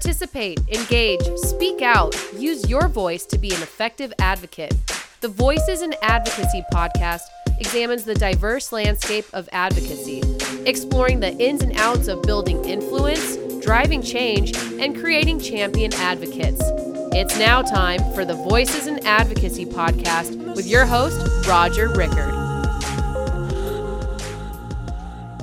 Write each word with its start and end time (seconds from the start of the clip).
Participate, 0.00 0.60
engage, 0.68 1.26
speak 1.38 1.82
out, 1.82 2.14
use 2.36 2.70
your 2.70 2.86
voice 2.86 3.26
to 3.26 3.36
be 3.36 3.48
an 3.52 3.60
effective 3.62 4.12
advocate. 4.20 4.72
The 5.22 5.26
Voices 5.26 5.82
in 5.82 5.92
Advocacy 6.02 6.62
podcast 6.72 7.22
examines 7.58 8.04
the 8.04 8.14
diverse 8.14 8.70
landscape 8.70 9.24
of 9.32 9.48
advocacy, 9.50 10.22
exploring 10.66 11.18
the 11.18 11.32
ins 11.38 11.62
and 11.62 11.76
outs 11.78 12.06
of 12.06 12.22
building 12.22 12.64
influence, 12.64 13.38
driving 13.60 14.00
change, 14.00 14.56
and 14.78 14.96
creating 14.96 15.40
champion 15.40 15.92
advocates. 15.94 16.60
It's 17.12 17.36
now 17.36 17.62
time 17.62 17.98
for 18.14 18.24
the 18.24 18.34
Voices 18.34 18.86
in 18.86 19.04
Advocacy 19.04 19.66
podcast 19.66 20.54
with 20.54 20.68
your 20.68 20.86
host, 20.86 21.48
Roger 21.48 21.88
Rickard. 21.88 22.37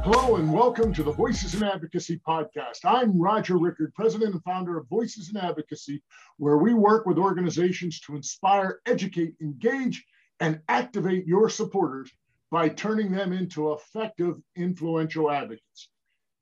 Hello 0.06 0.36
and 0.36 0.54
welcome 0.54 0.94
to 0.94 1.02
the 1.02 1.12
Voices 1.12 1.56
in 1.56 1.64
Advocacy 1.64 2.22
podcast. 2.28 2.86
I'm 2.86 3.20
Roger 3.20 3.58
Rickard, 3.58 3.92
president 3.96 4.34
and 4.34 4.44
founder 4.44 4.78
of 4.78 4.88
Voices 4.88 5.32
in 5.32 5.38
Advocacy, 5.38 6.04
where 6.38 6.58
we 6.58 6.76
work 6.76 7.08
with 7.08 7.18
organizations 7.18 8.00
to 8.02 8.16
inspire, 8.16 8.82
educate, 8.86 9.34
engage, 9.42 10.06
and 10.40 10.62
activate 10.70 11.26
your 11.26 11.50
supporters 11.50 12.12
by 12.52 12.70
turning 12.70 13.12
them 13.12 13.34
into 13.34 13.74
effective, 13.74 14.36
influential 14.56 15.32
advocates. 15.32 15.90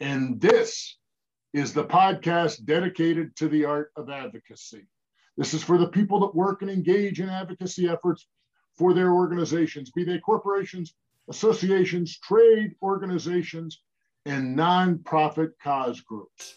And 0.01 0.41
this 0.41 0.97
is 1.53 1.71
the 1.71 1.85
podcast 1.85 2.65
dedicated 2.65 3.33
to 3.37 3.47
the 3.47 3.63
art 3.63 3.93
of 3.95 4.09
advocacy. 4.09 4.89
This 5.37 5.53
is 5.53 5.63
for 5.63 5.77
the 5.77 5.87
people 5.87 6.19
that 6.19 6.35
work 6.35 6.63
and 6.63 6.69
engage 6.69 7.21
in 7.21 7.29
advocacy 7.29 7.87
efforts 7.87 8.27
for 8.77 8.93
their 8.93 9.13
organizations, 9.13 9.89
be 9.89 10.03
they 10.03 10.19
corporations, 10.19 10.95
associations, 11.29 12.17
trade 12.19 12.75
organizations, 12.81 13.81
and 14.25 14.57
nonprofit 14.57 15.51
cause 15.61 16.01
groups. 16.01 16.55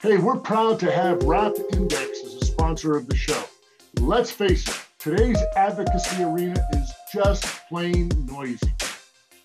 Hey, 0.00 0.16
we're 0.16 0.36
proud 0.36 0.78
to 0.80 0.92
have 0.92 1.22
RAP 1.24 1.54
Index 1.72 2.22
as 2.24 2.34
a 2.34 2.44
sponsor 2.44 2.96
of 2.96 3.08
the 3.08 3.16
show. 3.16 3.42
Let's 4.00 4.30
face 4.30 4.68
it, 4.68 4.76
today's 4.98 5.38
advocacy 5.56 6.22
arena 6.22 6.64
is 6.72 6.92
just 7.12 7.44
plain 7.68 8.08
noisy. 8.30 8.72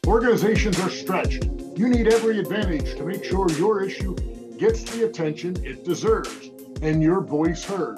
Organizations 0.05 0.80
are 0.80 0.89
stretched. 0.89 1.45
You 1.75 1.89
need 1.89 2.08
every 2.08 2.39
advantage 2.39 2.95
to 2.97 3.03
make 3.03 3.23
sure 3.23 3.49
your 3.52 3.83
issue 3.83 4.15
gets 4.58 4.83
the 4.83 5.05
attention 5.05 5.55
it 5.65 5.83
deserves 5.83 6.52
and 6.81 7.02
your 7.02 7.21
voice 7.21 7.63
heard. 7.63 7.97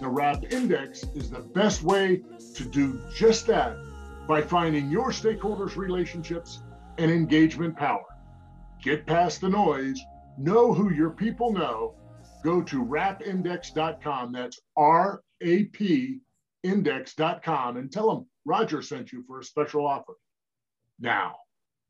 The 0.00 0.08
RAP 0.08 0.52
Index 0.52 1.04
is 1.14 1.30
the 1.30 1.40
best 1.40 1.82
way 1.82 2.22
to 2.54 2.64
do 2.64 3.00
just 3.16 3.46
that 3.46 3.76
by 4.26 4.42
finding 4.42 4.90
your 4.90 5.10
stakeholders' 5.10 5.76
relationships 5.76 6.62
and 6.98 7.10
engagement 7.10 7.76
power. 7.76 8.04
Get 8.82 9.06
past 9.06 9.40
the 9.40 9.48
noise, 9.48 10.00
know 10.38 10.72
who 10.72 10.92
your 10.92 11.10
people 11.10 11.52
know. 11.52 11.94
Go 12.42 12.62
to 12.62 12.84
rapindex.com. 12.84 14.32
That's 14.32 14.60
R 14.76 15.22
A 15.40 15.64
P 15.64 16.20
index.com 16.62 17.76
and 17.76 17.92
tell 17.92 18.14
them 18.14 18.26
Roger 18.44 18.82
sent 18.82 19.12
you 19.12 19.22
for 19.26 19.40
a 19.40 19.44
special 19.44 19.86
offer. 19.86 20.14
Now, 20.98 21.36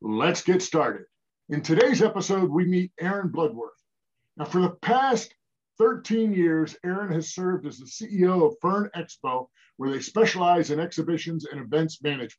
let's 0.00 0.42
get 0.42 0.62
started. 0.62 1.04
In 1.48 1.62
today's 1.62 2.02
episode, 2.02 2.50
we 2.50 2.64
meet 2.64 2.92
Aaron 3.00 3.28
Bludworth. 3.28 3.70
Now, 4.36 4.44
for 4.44 4.60
the 4.60 4.70
past 4.70 5.34
13 5.78 6.32
years, 6.32 6.76
Aaron 6.84 7.12
has 7.12 7.34
served 7.34 7.66
as 7.66 7.78
the 7.78 7.86
CEO 7.86 8.46
of 8.46 8.56
Fern 8.60 8.90
Expo, 8.96 9.48
where 9.76 9.90
they 9.90 10.00
specialize 10.00 10.70
in 10.70 10.80
exhibitions 10.80 11.46
and 11.46 11.60
events 11.60 12.02
management. 12.02 12.32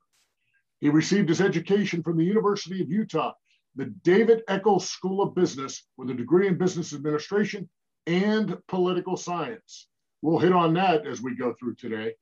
He 0.79 0.89
received 0.89 1.29
his 1.29 1.41
education 1.41 2.03
from 2.03 2.17
the 2.17 2.23
University 2.25 2.81
of 2.81 2.89
Utah, 2.89 3.33
the 3.75 3.85
David 4.03 4.43
Eccles 4.47 4.89
School 4.89 5.21
of 5.21 5.35
Business, 5.35 5.85
with 5.97 6.09
a 6.09 6.13
degree 6.13 6.47
in 6.47 6.57
business 6.57 6.93
administration 6.93 7.69
and 8.07 8.57
political 8.67 9.17
science. 9.17 9.87
We'll 10.21 10.39
hit 10.39 10.53
on 10.53 10.73
that 10.75 11.05
as 11.05 11.21
we 11.21 11.35
go 11.35 11.53
through 11.59 11.75
today. 11.75 12.13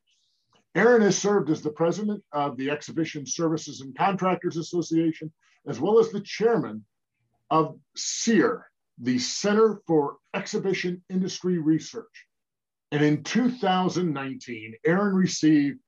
Aaron 0.76 1.04
has 1.04 1.18
served 1.18 1.52
as 1.52 1.62
the 1.62 1.72
president 1.72 2.24
of 2.32 2.58
the 2.58 2.72
Exhibition 2.72 3.26
Services 3.26 3.82
and 3.82 3.96
Contractors 3.96 4.58
Association, 4.58 5.32
as 5.68 5.80
well 5.80 6.00
as 6.00 6.10
the 6.10 6.22
chairman 6.22 6.84
of 7.52 7.78
CEIR, 7.96 8.66
the 9.00 9.20
Center 9.20 9.82
for 9.88 10.18
Exhibition 10.34 11.04
Industry 11.10 11.58
Research. 11.58 12.28
And 12.92 13.04
in 13.04 13.24
2019, 13.24 14.76
Aaron 14.86 15.16
received 15.16 15.80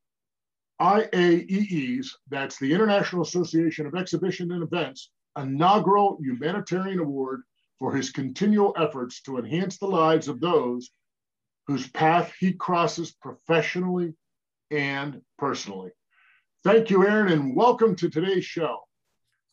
IAEE's, 0.81 2.17
that's 2.29 2.59
the 2.59 2.73
International 2.73 3.21
Association 3.21 3.85
of 3.85 3.95
Exhibition 3.95 4.51
and 4.51 4.63
Events, 4.63 5.11
inaugural 5.37 6.17
humanitarian 6.21 6.99
award 6.99 7.43
for 7.79 7.95
his 7.95 8.09
continual 8.09 8.73
efforts 8.77 9.21
to 9.21 9.37
enhance 9.37 9.77
the 9.77 9.87
lives 9.87 10.27
of 10.27 10.39
those 10.39 10.89
whose 11.67 11.87
path 11.89 12.33
he 12.39 12.53
crosses 12.53 13.11
professionally 13.11 14.13
and 14.71 15.21
personally. 15.37 15.91
Thank 16.63 16.89
you, 16.89 17.05
Aaron, 17.05 17.31
and 17.31 17.55
welcome 17.55 17.95
to 17.97 18.09
today's 18.09 18.45
show. 18.45 18.84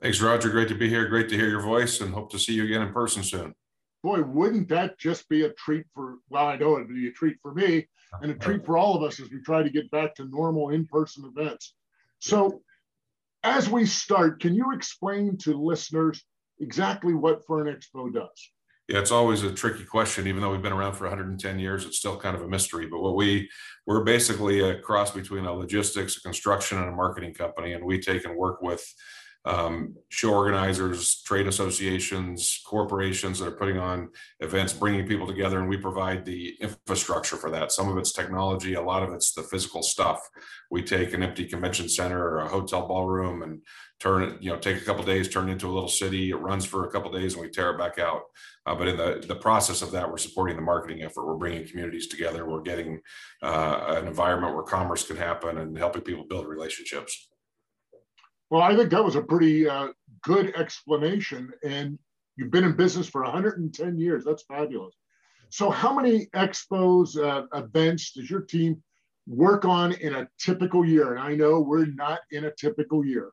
Thanks, 0.02 0.20
Roger. 0.20 0.50
Great 0.50 0.66
to 0.66 0.74
be 0.74 0.88
here. 0.88 1.06
Great 1.06 1.28
to 1.28 1.36
hear 1.36 1.48
your 1.48 1.62
voice 1.62 2.00
and 2.00 2.12
hope 2.12 2.32
to 2.32 2.38
see 2.38 2.54
you 2.54 2.64
again 2.64 2.82
in 2.82 2.92
person 2.92 3.22
soon. 3.22 3.54
Boy, 4.02 4.20
wouldn't 4.22 4.68
that 4.70 4.98
just 4.98 5.28
be 5.28 5.44
a 5.44 5.52
treat 5.52 5.84
for, 5.94 6.16
well, 6.28 6.48
I 6.48 6.56
know 6.56 6.74
it'd 6.74 6.88
be 6.88 7.06
a 7.06 7.12
treat 7.12 7.36
for 7.40 7.54
me 7.54 7.86
and 8.20 8.32
a 8.32 8.34
treat 8.34 8.66
for 8.66 8.76
all 8.76 8.96
of 8.96 9.04
us 9.04 9.20
as 9.20 9.30
we 9.30 9.40
try 9.42 9.62
to 9.62 9.70
get 9.70 9.88
back 9.92 10.16
to 10.16 10.24
normal 10.24 10.70
in 10.70 10.86
person 10.86 11.24
events. 11.24 11.76
So, 12.18 12.62
as 13.44 13.68
we 13.68 13.86
start, 13.86 14.40
can 14.40 14.56
you 14.56 14.72
explain 14.74 15.36
to 15.38 15.54
listeners 15.54 16.22
exactly 16.60 17.14
what 17.14 17.46
Fern 17.46 17.66
Expo 17.66 18.12
does? 18.12 18.50
Yeah, 18.88 18.98
it's 18.98 19.12
always 19.12 19.44
a 19.44 19.52
tricky 19.52 19.84
question. 19.84 20.26
Even 20.26 20.42
though 20.42 20.50
we've 20.50 20.62
been 20.62 20.72
around 20.72 20.94
for 20.94 21.04
110 21.04 21.58
years, 21.60 21.84
it's 21.84 21.98
still 21.98 22.16
kind 22.16 22.36
of 22.36 22.42
a 22.42 22.48
mystery. 22.48 22.86
But 22.86 23.00
what 23.00 23.14
we 23.14 23.48
we're 23.86 24.02
basically 24.02 24.60
a 24.68 24.80
cross 24.80 25.12
between 25.12 25.44
a 25.44 25.52
logistics, 25.52 26.16
a 26.16 26.20
construction, 26.20 26.78
and 26.78 26.88
a 26.88 26.92
marketing 26.92 27.34
company, 27.34 27.72
and 27.72 27.84
we 27.84 28.00
take 28.00 28.24
and 28.24 28.36
work 28.36 28.62
with 28.62 28.84
um, 29.44 29.96
show 30.08 30.32
organizers, 30.32 31.22
trade 31.22 31.48
associations, 31.48 32.60
corporations 32.64 33.38
that 33.38 33.48
are 33.48 33.56
putting 33.56 33.78
on 33.78 34.10
events, 34.40 34.72
bringing 34.72 35.06
people 35.06 35.26
together, 35.26 35.58
and 35.58 35.68
we 35.68 35.76
provide 35.76 36.24
the 36.24 36.56
infrastructure 36.60 37.36
for 37.36 37.50
that. 37.50 37.72
Some 37.72 37.88
of 37.88 37.98
it's 37.98 38.12
technology, 38.12 38.74
a 38.74 38.82
lot 38.82 39.02
of 39.02 39.12
it's 39.12 39.32
the 39.32 39.42
physical 39.42 39.82
stuff. 39.82 40.20
We 40.70 40.82
take 40.82 41.12
an 41.12 41.22
empty 41.22 41.46
convention 41.46 41.88
center 41.88 42.22
or 42.22 42.40
a 42.40 42.48
hotel 42.48 42.86
ballroom 42.86 43.42
and 43.42 43.62
turn 43.98 44.22
it, 44.22 44.42
you 44.42 44.50
know, 44.50 44.58
take 44.58 44.76
a 44.76 44.84
couple 44.84 45.04
days, 45.04 45.28
turn 45.28 45.48
it 45.48 45.52
into 45.52 45.68
a 45.68 45.72
little 45.72 45.88
city. 45.88 46.30
It 46.30 46.36
runs 46.36 46.64
for 46.64 46.86
a 46.86 46.90
couple 46.90 47.10
days, 47.10 47.34
and 47.34 47.42
we 47.42 47.50
tear 47.50 47.70
it 47.70 47.78
back 47.78 47.98
out. 47.98 48.22
Uh, 48.64 48.76
but 48.76 48.88
in 48.88 48.96
the 48.96 49.24
the 49.26 49.34
process 49.34 49.82
of 49.82 49.90
that, 49.90 50.08
we're 50.08 50.18
supporting 50.18 50.54
the 50.54 50.62
marketing 50.62 51.02
effort. 51.02 51.26
We're 51.26 51.34
bringing 51.34 51.66
communities 51.66 52.06
together. 52.06 52.48
We're 52.48 52.62
getting 52.62 53.00
uh, 53.42 53.84
an 53.88 54.06
environment 54.06 54.54
where 54.54 54.62
commerce 54.62 55.04
can 55.04 55.16
happen 55.16 55.58
and 55.58 55.76
helping 55.76 56.02
people 56.02 56.24
build 56.28 56.46
relationships. 56.46 57.31
Well, 58.52 58.60
I 58.60 58.76
think 58.76 58.90
that 58.90 59.02
was 59.02 59.16
a 59.16 59.22
pretty 59.22 59.66
uh, 59.66 59.88
good 60.22 60.54
explanation. 60.56 61.50
And 61.64 61.98
you've 62.36 62.50
been 62.50 62.64
in 62.64 62.76
business 62.76 63.08
for 63.08 63.22
110 63.22 63.98
years. 63.98 64.24
That's 64.26 64.42
fabulous. 64.42 64.94
So, 65.48 65.70
how 65.70 65.94
many 65.94 66.26
expos, 66.36 67.16
uh, 67.16 67.46
events 67.54 68.12
does 68.12 68.28
your 68.28 68.42
team 68.42 68.82
work 69.26 69.64
on 69.64 69.94
in 69.94 70.14
a 70.14 70.28
typical 70.38 70.84
year? 70.84 71.14
And 71.14 71.20
I 71.20 71.34
know 71.34 71.60
we're 71.60 71.86
not 71.86 72.20
in 72.30 72.44
a 72.44 72.52
typical 72.52 73.02
year. 73.02 73.30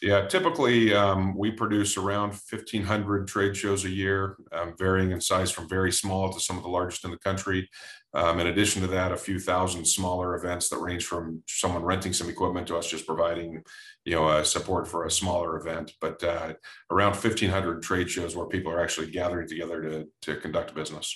Yeah, 0.00 0.26
typically 0.26 0.94
um, 0.94 1.36
we 1.36 1.50
produce 1.50 1.96
around 1.96 2.30
1,500 2.30 3.26
trade 3.26 3.56
shows 3.56 3.84
a 3.84 3.90
year, 3.90 4.36
um, 4.52 4.74
varying 4.78 5.10
in 5.10 5.20
size 5.20 5.50
from 5.50 5.68
very 5.68 5.90
small 5.90 6.32
to 6.32 6.38
some 6.38 6.56
of 6.56 6.62
the 6.62 6.68
largest 6.68 7.04
in 7.04 7.10
the 7.10 7.18
country. 7.18 7.68
Um, 8.14 8.38
in 8.38 8.46
addition 8.46 8.80
to 8.82 8.88
that, 8.88 9.12
a 9.12 9.16
few 9.16 9.40
thousand 9.40 9.84
smaller 9.84 10.36
events 10.36 10.68
that 10.68 10.78
range 10.78 11.04
from 11.04 11.42
someone 11.46 11.82
renting 11.82 12.12
some 12.12 12.28
equipment 12.28 12.66
to 12.68 12.76
us 12.76 12.88
just 12.88 13.06
providing, 13.06 13.62
you 14.04 14.14
know, 14.14 14.26
uh, 14.26 14.44
support 14.44 14.86
for 14.86 15.04
a 15.04 15.10
smaller 15.10 15.56
event. 15.56 15.92
But 16.00 16.22
uh, 16.22 16.54
around 16.90 17.12
1,500 17.12 17.82
trade 17.82 18.08
shows 18.08 18.36
where 18.36 18.46
people 18.46 18.72
are 18.72 18.80
actually 18.80 19.10
gathering 19.10 19.48
together 19.48 19.82
to 19.82 20.08
to 20.22 20.40
conduct 20.40 20.74
business. 20.74 21.14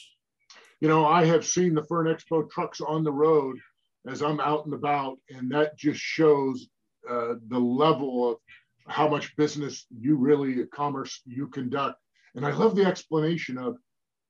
You 0.81 0.89
know, 0.89 1.07
I 1.07 1.25
have 1.25 1.47
seen 1.47 1.75
the 1.75 1.85
Fern 1.85 2.07
Expo 2.07 2.51
trucks 2.51 2.81
on 2.81 3.05
the 3.05 3.13
road 3.13 3.57
as 4.07 4.21
I'm 4.21 4.41
out 4.41 4.65
and 4.65 4.75
about, 4.75 5.19
and 5.31 5.51
that 5.53 5.79
just 5.79 6.01
shows 6.01 6.67
uh, 7.09 7.35
the 7.49 7.59
level 7.59 8.31
of 8.31 8.39
how 8.87 9.09
much 9.09 9.35
business 9.37 9.87
you 9.91 10.17
really 10.17 10.65
commerce 10.67 11.21
you 11.25 11.49
conduct. 11.49 11.99
And 12.35 12.47
I 12.47 12.53
love 12.53 12.75
the 12.75 12.85
explanation 12.85 13.59
of 13.59 13.77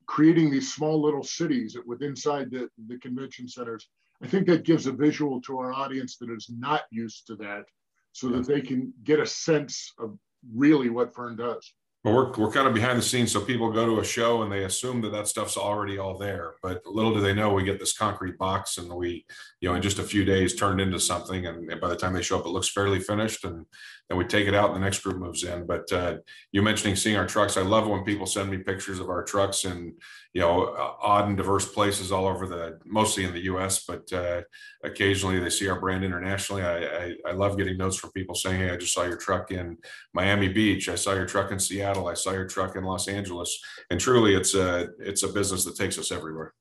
creating 0.06 0.50
these 0.50 0.74
small 0.74 1.00
little 1.00 1.22
cities 1.22 1.76
with 1.86 2.02
inside 2.02 2.50
the, 2.50 2.68
the 2.88 2.98
convention 2.98 3.48
centers. 3.48 3.88
I 4.22 4.26
think 4.26 4.46
that 4.46 4.64
gives 4.64 4.86
a 4.86 4.92
visual 4.92 5.40
to 5.42 5.58
our 5.58 5.72
audience 5.72 6.16
that 6.18 6.30
is 6.30 6.50
not 6.50 6.82
used 6.90 7.26
to 7.28 7.36
that 7.36 7.64
so 8.12 8.28
that 8.28 8.46
they 8.46 8.60
can 8.60 8.92
get 9.04 9.20
a 9.20 9.26
sense 9.26 9.92
of 9.98 10.16
really 10.54 10.90
what 10.90 11.14
Fern 11.14 11.36
does. 11.36 11.72
Well, 12.04 12.14
we're, 12.14 12.32
we're 12.32 12.50
kind 12.50 12.66
of 12.66 12.74
behind 12.74 12.98
the 12.98 13.02
scenes. 13.02 13.30
So 13.30 13.40
people 13.40 13.70
go 13.70 13.86
to 13.86 14.00
a 14.00 14.04
show 14.04 14.42
and 14.42 14.50
they 14.50 14.64
assume 14.64 15.02
that 15.02 15.12
that 15.12 15.28
stuff's 15.28 15.56
already 15.56 15.98
all 15.98 16.18
there. 16.18 16.54
But 16.60 16.84
little 16.84 17.14
do 17.14 17.20
they 17.20 17.32
know, 17.32 17.52
we 17.54 17.62
get 17.62 17.78
this 17.78 17.96
concrete 17.96 18.36
box 18.38 18.76
and 18.78 18.92
we, 18.92 19.24
you 19.60 19.68
know, 19.68 19.76
in 19.76 19.82
just 19.82 20.00
a 20.00 20.02
few 20.02 20.24
days 20.24 20.56
turned 20.56 20.80
into 20.80 20.98
something. 20.98 21.46
And 21.46 21.80
by 21.80 21.88
the 21.88 21.96
time 21.96 22.12
they 22.12 22.22
show 22.22 22.40
up, 22.40 22.44
it 22.44 22.48
looks 22.48 22.68
fairly 22.70 22.98
finished. 22.98 23.44
And 23.44 23.66
then 24.08 24.18
we 24.18 24.24
take 24.24 24.48
it 24.48 24.54
out 24.54 24.70
and 24.70 24.76
the 24.76 24.84
next 24.84 25.04
group 25.04 25.18
moves 25.18 25.44
in. 25.44 25.64
But 25.64 25.92
uh, 25.92 26.16
you 26.50 26.60
mentioning 26.60 26.96
seeing 26.96 27.16
our 27.16 27.26
trucks, 27.26 27.56
I 27.56 27.62
love 27.62 27.86
when 27.86 28.02
people 28.02 28.26
send 28.26 28.50
me 28.50 28.58
pictures 28.58 28.98
of 28.98 29.08
our 29.08 29.22
trucks 29.22 29.64
in, 29.64 29.94
you 30.32 30.40
know, 30.40 30.74
odd 31.02 31.28
and 31.28 31.36
diverse 31.36 31.70
places 31.70 32.10
all 32.10 32.26
over 32.26 32.46
the, 32.46 32.78
mostly 32.86 33.24
in 33.24 33.32
the 33.32 33.44
US, 33.44 33.84
but 33.84 34.10
uh, 34.12 34.40
occasionally 34.82 35.38
they 35.38 35.50
see 35.50 35.68
our 35.68 35.78
brand 35.78 36.04
internationally. 36.04 36.62
I, 36.62 36.84
I, 36.84 37.14
I 37.28 37.32
love 37.32 37.58
getting 37.58 37.76
notes 37.76 37.96
from 37.96 38.12
people 38.12 38.34
saying, 38.34 38.60
Hey, 38.60 38.70
I 38.70 38.78
just 38.78 38.94
saw 38.94 39.02
your 39.02 39.18
truck 39.18 39.50
in 39.50 39.76
Miami 40.14 40.48
Beach. 40.48 40.88
I 40.88 40.94
saw 40.94 41.12
your 41.12 41.26
truck 41.26 41.52
in 41.52 41.58
Seattle. 41.58 42.08
I 42.08 42.14
saw 42.14 42.30
your 42.32 42.46
truck 42.46 42.76
in 42.76 42.84
Los 42.84 43.08
Angeles, 43.08 43.58
and 43.90 44.00
truly, 44.00 44.34
it's 44.34 44.54
a 44.54 44.88
it's 44.98 45.22
a 45.22 45.28
business 45.28 45.64
that 45.64 45.76
takes 45.76 45.98
us 45.98 46.10
everywhere. 46.10 46.54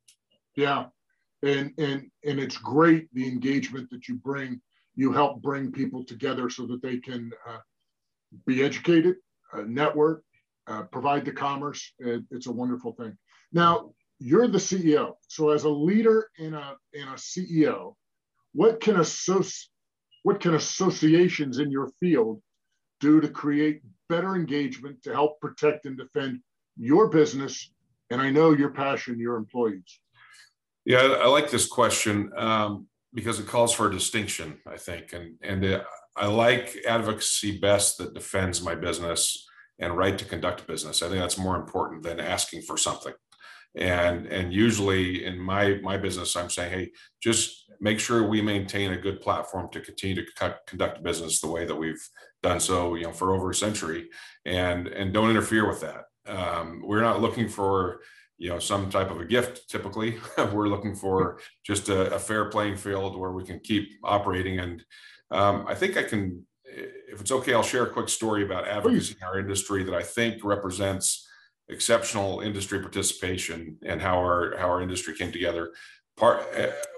Yeah, 0.55 0.85
and 1.43 1.71
and 1.77 2.11
and 2.25 2.39
it's 2.39 2.57
great 2.57 3.07
the 3.13 3.27
engagement 3.27 3.89
that 3.91 4.07
you 4.07 4.15
bring. 4.15 4.61
You 4.95 5.13
help 5.13 5.41
bring 5.41 5.71
people 5.71 6.03
together 6.03 6.49
so 6.49 6.67
that 6.67 6.81
they 6.81 6.97
can 6.97 7.31
uh, 7.47 7.59
be 8.45 8.61
educated, 8.61 9.15
uh, 9.53 9.61
network, 9.61 10.23
uh, 10.67 10.83
provide 10.83 11.23
the 11.23 11.31
commerce. 11.31 11.93
It, 11.99 12.23
it's 12.31 12.47
a 12.47 12.51
wonderful 12.51 12.91
thing. 12.93 13.17
Now 13.53 13.91
you're 14.19 14.47
the 14.47 14.57
CEO, 14.57 15.13
so 15.27 15.49
as 15.49 15.63
a 15.63 15.69
leader 15.69 16.29
in 16.37 16.53
a 16.53 16.75
in 16.93 17.07
a 17.07 17.13
CEO, 17.13 17.95
what 18.53 18.79
can 18.79 18.95
associ- 18.95 19.67
what 20.23 20.39
can 20.39 20.53
associations 20.53 21.59
in 21.59 21.71
your 21.71 21.89
field 21.99 22.41
do 22.99 23.19
to 23.19 23.27
create 23.27 23.81
better 24.09 24.35
engagement 24.35 25.01
to 25.03 25.11
help 25.11 25.39
protect 25.41 25.85
and 25.85 25.97
defend 25.97 26.39
your 26.77 27.09
business 27.09 27.71
and 28.11 28.21
I 28.21 28.29
know 28.29 28.51
your 28.51 28.71
passion, 28.71 29.17
your 29.19 29.37
employees? 29.37 29.99
Yeah, 30.85 30.99
I 30.99 31.27
like 31.27 31.49
this 31.49 31.67
question 31.67 32.31
um, 32.37 32.87
because 33.13 33.39
it 33.39 33.47
calls 33.47 33.73
for 33.73 33.87
a 33.87 33.91
distinction, 33.91 34.59
I 34.67 34.77
think, 34.77 35.13
and 35.13 35.35
and 35.41 35.83
I 36.15 36.27
like 36.27 36.77
advocacy 36.87 37.59
best 37.59 37.97
that 37.97 38.13
defends 38.13 38.61
my 38.61 38.75
business 38.75 39.47
and 39.79 39.97
right 39.97 40.17
to 40.17 40.25
conduct 40.25 40.67
business. 40.67 41.01
I 41.01 41.07
think 41.07 41.19
that's 41.19 41.37
more 41.37 41.55
important 41.55 42.03
than 42.03 42.19
asking 42.19 42.61
for 42.63 42.77
something 42.77 43.13
and 43.75 44.25
and 44.27 44.53
usually 44.53 45.25
in 45.25 45.39
my 45.39 45.75
my 45.81 45.97
business 45.97 46.35
i'm 46.35 46.49
saying 46.49 46.71
hey 46.71 46.91
just 47.21 47.71
make 47.79 47.99
sure 47.99 48.27
we 48.27 48.41
maintain 48.41 48.91
a 48.91 48.97
good 48.97 49.21
platform 49.21 49.67
to 49.71 49.79
continue 49.79 50.15
to 50.15 50.55
conduct 50.67 51.03
business 51.03 51.41
the 51.41 51.47
way 51.49 51.65
that 51.65 51.75
we've 51.75 52.07
done 52.43 52.59
so 52.59 52.95
you 52.95 53.03
know 53.03 53.11
for 53.11 53.33
over 53.33 53.49
a 53.49 53.55
century. 53.55 54.09
And 54.45 54.87
and 54.87 55.13
don't 55.13 55.29
interfere 55.29 55.67
with 55.67 55.81
that. 55.81 56.05
Um, 56.27 56.81
we're 56.83 57.01
not 57.01 57.21
looking 57.21 57.47
for 57.47 58.01
you 58.37 58.49
know 58.49 58.59
some 58.59 58.89
type 58.89 59.09
of 59.11 59.19
a 59.19 59.25
gift 59.25 59.69
typically. 59.69 60.19
We're 60.37 60.67
looking 60.67 60.95
for 60.95 61.39
just 61.63 61.89
a, 61.89 62.15
a, 62.15 62.19
fair 62.19 62.45
playing 62.45 62.77
field 62.77 63.15
where 63.15 63.31
we 63.31 63.43
can 63.43 63.59
keep 63.59 63.89
operating. 64.03 64.59
And 64.59 64.83
um, 65.31 65.65
i 65.67 65.73
think 65.73 65.97
i 65.97 66.03
can 66.03 66.45
if 66.65 67.19
it's 67.19 67.31
okay 67.31 67.53
i'll 67.53 67.63
share 67.63 67.83
a 67.83 67.89
quick 67.89 68.09
story 68.09 68.43
about 68.43 68.67
advocacy 68.67 69.15
in 69.19 69.27
our 69.27 69.39
industry 69.39 69.83
that 69.83 69.95
i 69.95 70.03
think 70.03 70.43
represents 70.43 71.27
exceptional 71.71 72.41
industry 72.41 72.79
participation 72.79 73.77
and 73.85 74.01
how 74.01 74.17
our 74.17 74.55
how 74.57 74.67
our 74.67 74.81
industry 74.81 75.15
came 75.15 75.31
together. 75.31 75.71
Part, 76.17 76.43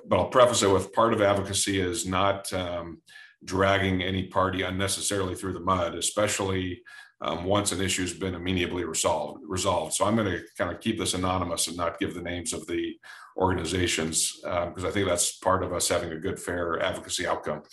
but 0.08 0.20
I'll 0.20 0.28
preface 0.28 0.64
it 0.64 0.72
with 0.72 0.92
part 0.92 1.14
of 1.14 1.22
advocacy 1.22 1.80
is 1.80 2.06
not 2.06 2.52
um, 2.52 3.02
dragging 3.46 4.02
any 4.02 4.24
party 4.28 4.64
unnecessarily 4.64 5.36
through 5.36 5.54
the 5.54 5.60
mud, 5.60 5.96
especially 5.96 6.82
um, 7.22 7.46
once 7.46 7.72
an 7.72 7.82
issue 7.82 8.02
has 8.02 8.14
been 8.14 8.34
amenably 8.34 8.86
resolved. 8.88 9.44
Resolved. 9.48 9.94
So 9.94 10.06
I'm 10.06 10.16
going 10.16 10.32
to 10.32 10.44
kind 10.58 10.72
of 10.72 10.82
keep 10.82 10.98
this 10.98 11.14
anonymous 11.14 11.68
and 11.68 11.78
not 11.78 12.00
give 12.00 12.16
the 12.16 12.22
names 12.22 12.54
of 12.54 12.66
the 12.68 12.98
organizations 13.38 14.40
because 14.42 14.84
um, 14.84 14.86
I 14.86 14.92
think 14.92 15.08
that's 15.08 15.38
part 15.38 15.64
of 15.64 15.74
us 15.74 15.88
having 15.88 16.12
a 16.12 16.20
good, 16.20 16.40
fair 16.40 16.82
advocacy 16.82 17.26
outcome. 17.26 17.64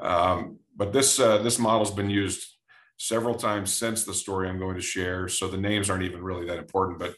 Um, 0.00 0.58
but 0.74 0.92
this 0.92 1.20
uh, 1.20 1.38
this 1.38 1.58
model 1.58 1.84
has 1.84 1.94
been 1.94 2.10
used 2.10 2.53
several 2.96 3.34
times 3.34 3.72
since 3.72 4.04
the 4.04 4.14
story 4.14 4.48
I'm 4.48 4.58
going 4.58 4.76
to 4.76 4.82
share. 4.82 5.28
So 5.28 5.48
the 5.48 5.56
names 5.56 5.90
aren't 5.90 6.04
even 6.04 6.22
really 6.22 6.46
that 6.46 6.58
important, 6.58 6.98
but 6.98 7.14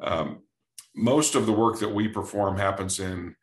um, 0.00 0.42
most 0.94 1.34
of 1.34 1.46
the 1.46 1.52
work 1.52 1.78
that 1.80 1.92
we 1.92 2.08
perform 2.08 2.56
happens 2.56 3.00
in 3.00 3.34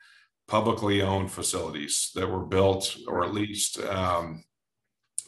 publicly 0.47 1.01
owned 1.01 1.31
facilities 1.31 2.11
that 2.15 2.29
were 2.29 2.45
built 2.45 2.97
or 3.07 3.23
at 3.23 3.33
least 3.33 3.79
um, 3.83 4.43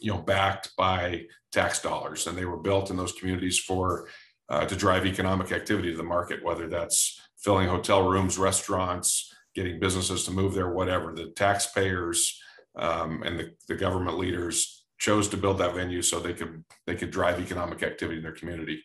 you 0.00 0.12
know 0.12 0.20
backed 0.20 0.74
by 0.76 1.22
tax 1.52 1.80
dollars 1.80 2.26
and 2.26 2.36
they 2.36 2.44
were 2.44 2.58
built 2.58 2.90
in 2.90 2.96
those 2.96 3.12
communities 3.12 3.58
for 3.58 4.08
uh, 4.50 4.66
to 4.66 4.76
drive 4.76 5.06
economic 5.06 5.50
activity 5.52 5.90
to 5.90 5.96
the 5.96 6.02
market 6.02 6.44
whether 6.44 6.68
that's 6.68 7.20
filling 7.38 7.68
hotel 7.68 8.06
rooms 8.06 8.36
restaurants 8.36 9.32
getting 9.54 9.80
businesses 9.80 10.24
to 10.24 10.30
move 10.30 10.52
there 10.52 10.70
whatever 10.70 11.14
the 11.14 11.30
taxpayers 11.36 12.38
um, 12.76 13.22
and 13.22 13.38
the, 13.38 13.54
the 13.68 13.74
government 13.74 14.18
leaders 14.18 14.83
chose 15.04 15.28
to 15.28 15.36
build 15.36 15.58
that 15.58 15.74
venue 15.74 16.02
so 16.02 16.18
they 16.18 16.32
could 16.32 16.64
they 16.86 16.96
could 16.96 17.10
drive 17.10 17.38
economic 17.38 17.82
activity 17.82 18.18
in 18.18 18.22
their 18.22 18.40
community. 18.40 18.82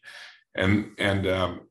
And 0.56 0.71
and 0.98 1.25
um, 1.27 1.62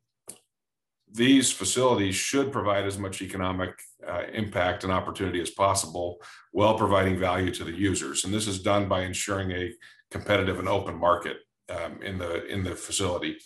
these 1.10 1.52
facilities 1.52 2.14
should 2.14 2.52
provide 2.52 2.84
as 2.86 2.98
much 2.98 3.20
economic 3.22 3.72
uh, 4.06 4.22
impact 4.32 4.84
and 4.84 4.92
opportunity 4.92 5.40
as 5.40 5.50
possible 5.50 6.08
while 6.52 6.76
providing 6.76 7.18
value 7.18 7.52
to 7.54 7.64
the 7.64 7.76
users. 7.90 8.24
And 8.24 8.32
this 8.32 8.46
is 8.46 8.62
done 8.62 8.88
by 8.88 9.02
ensuring 9.02 9.50
a 9.52 9.72
competitive 10.10 10.58
and 10.58 10.68
open 10.68 10.96
market 10.96 11.38
um, 11.76 12.02
in 12.02 12.18
the 12.18 12.46
in 12.46 12.62
the 12.64 12.74
facility. 12.74 13.36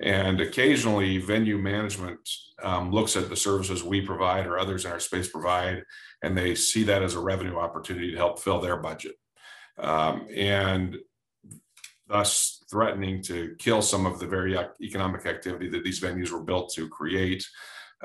And 0.00 0.40
occasionally 0.40 1.18
venue 1.18 1.58
management 1.58 2.20
um, 2.62 2.92
looks 2.92 3.16
at 3.16 3.28
the 3.28 3.36
services 3.48 3.82
we 3.82 4.00
provide 4.00 4.46
or 4.46 4.58
others 4.58 4.84
in 4.84 4.90
our 4.92 5.00
space 5.00 5.28
provide 5.28 5.82
and 6.22 6.36
they 6.36 6.54
see 6.54 6.84
that 6.84 7.02
as 7.02 7.14
a 7.14 7.20
revenue 7.20 7.58
opportunity 7.58 8.10
to 8.10 8.16
help 8.16 8.38
fill 8.40 8.60
their 8.60 8.76
budget 8.76 9.16
um, 9.78 10.26
and 10.34 10.96
thus 12.08 12.64
threatening 12.70 13.22
to 13.22 13.54
kill 13.58 13.82
some 13.82 14.06
of 14.06 14.18
the 14.18 14.26
very 14.26 14.58
economic 14.80 15.26
activity 15.26 15.68
that 15.68 15.84
these 15.84 16.00
venues 16.00 16.30
were 16.30 16.42
built 16.42 16.72
to 16.74 16.88
create 16.88 17.46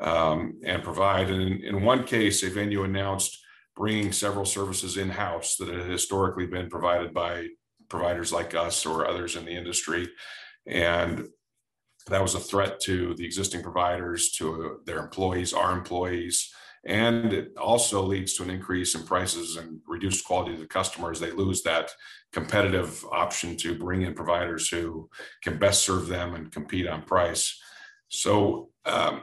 um, 0.02 0.60
and 0.64 0.84
provide. 0.84 1.30
And 1.30 1.42
in, 1.42 1.64
in, 1.64 1.84
one 1.84 2.04
case, 2.04 2.44
a 2.44 2.50
venue 2.50 2.84
announced 2.84 3.40
bringing 3.76 4.12
several 4.12 4.46
services 4.46 4.98
in 4.98 5.10
house 5.10 5.56
that 5.58 5.70
had 5.70 5.90
historically 5.90 6.46
been 6.46 6.70
provided 6.70 7.14
by 7.14 7.48
providers 7.90 8.32
like 8.32 8.56
us 8.56 8.86
or 8.86 9.08
others 9.08 9.36
in 9.36 9.46
the 9.46 9.52
industry. 9.52 10.10
And 10.68 11.28
that 12.08 12.22
was 12.22 12.36
a 12.36 12.40
threat 12.40 12.80
to 12.82 13.14
the 13.16 13.26
existing 13.26 13.64
providers, 13.64 14.32
to 14.34 14.80
their 14.86 15.00
employees, 15.00 15.54
our 15.54 15.72
employees, 15.72 16.54
and 16.86 17.32
it 17.32 17.56
also 17.58 18.02
leads 18.02 18.34
to 18.34 18.44
an 18.44 18.50
increase 18.50 18.94
in 18.94 19.04
prices 19.04 19.56
and 19.56 19.80
reduced 19.88 20.26
quality 20.26 20.56
to 20.56 20.62
the 20.62 20.68
customers. 20.68 21.20
They 21.20 21.32
lose 21.32 21.64
that 21.64 21.92
competitive 22.34 23.06
option 23.12 23.56
to 23.58 23.78
bring 23.78 24.02
in 24.02 24.14
providers 24.14 24.68
who 24.68 25.10
can 25.42 25.58
best 25.58 25.84
serve 25.84 26.08
them 26.08 26.36
and 26.36 26.52
compete 26.52 26.88
on 26.88 27.04
price. 27.04 27.58
So, 28.10 28.70
um, 28.86 29.22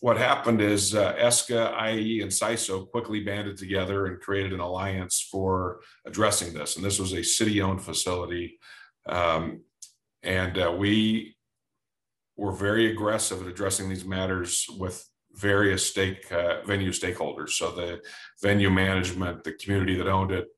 what 0.00 0.16
happened 0.16 0.60
is 0.60 0.96
uh, 0.96 1.14
ESCA, 1.14 1.74
IAE, 1.74 2.22
and 2.22 2.30
SISO 2.30 2.90
quickly 2.90 3.20
banded 3.20 3.56
together 3.56 4.06
and 4.06 4.20
created 4.20 4.52
an 4.52 4.58
alliance 4.58 5.20
for 5.30 5.78
addressing 6.04 6.52
this. 6.52 6.74
And 6.74 6.84
this 6.84 6.98
was 6.98 7.12
a 7.12 7.22
city 7.22 7.62
owned 7.62 7.82
facility. 7.82 8.58
Um, 9.06 9.60
and 10.24 10.58
uh, 10.58 10.74
we 10.76 11.36
were 12.36 12.50
very 12.50 12.90
aggressive 12.90 13.42
at 13.42 13.46
addressing 13.46 13.88
these 13.88 14.04
matters 14.04 14.66
with 14.76 15.08
various 15.34 15.86
stake 15.86 16.30
uh, 16.32 16.62
venue 16.62 16.90
stakeholders. 16.90 17.50
So 17.50 17.70
the 17.70 18.00
venue 18.42 18.70
management, 18.70 19.44
the 19.44 19.52
community 19.52 19.96
that 19.96 20.08
owned 20.08 20.32
it. 20.32 20.48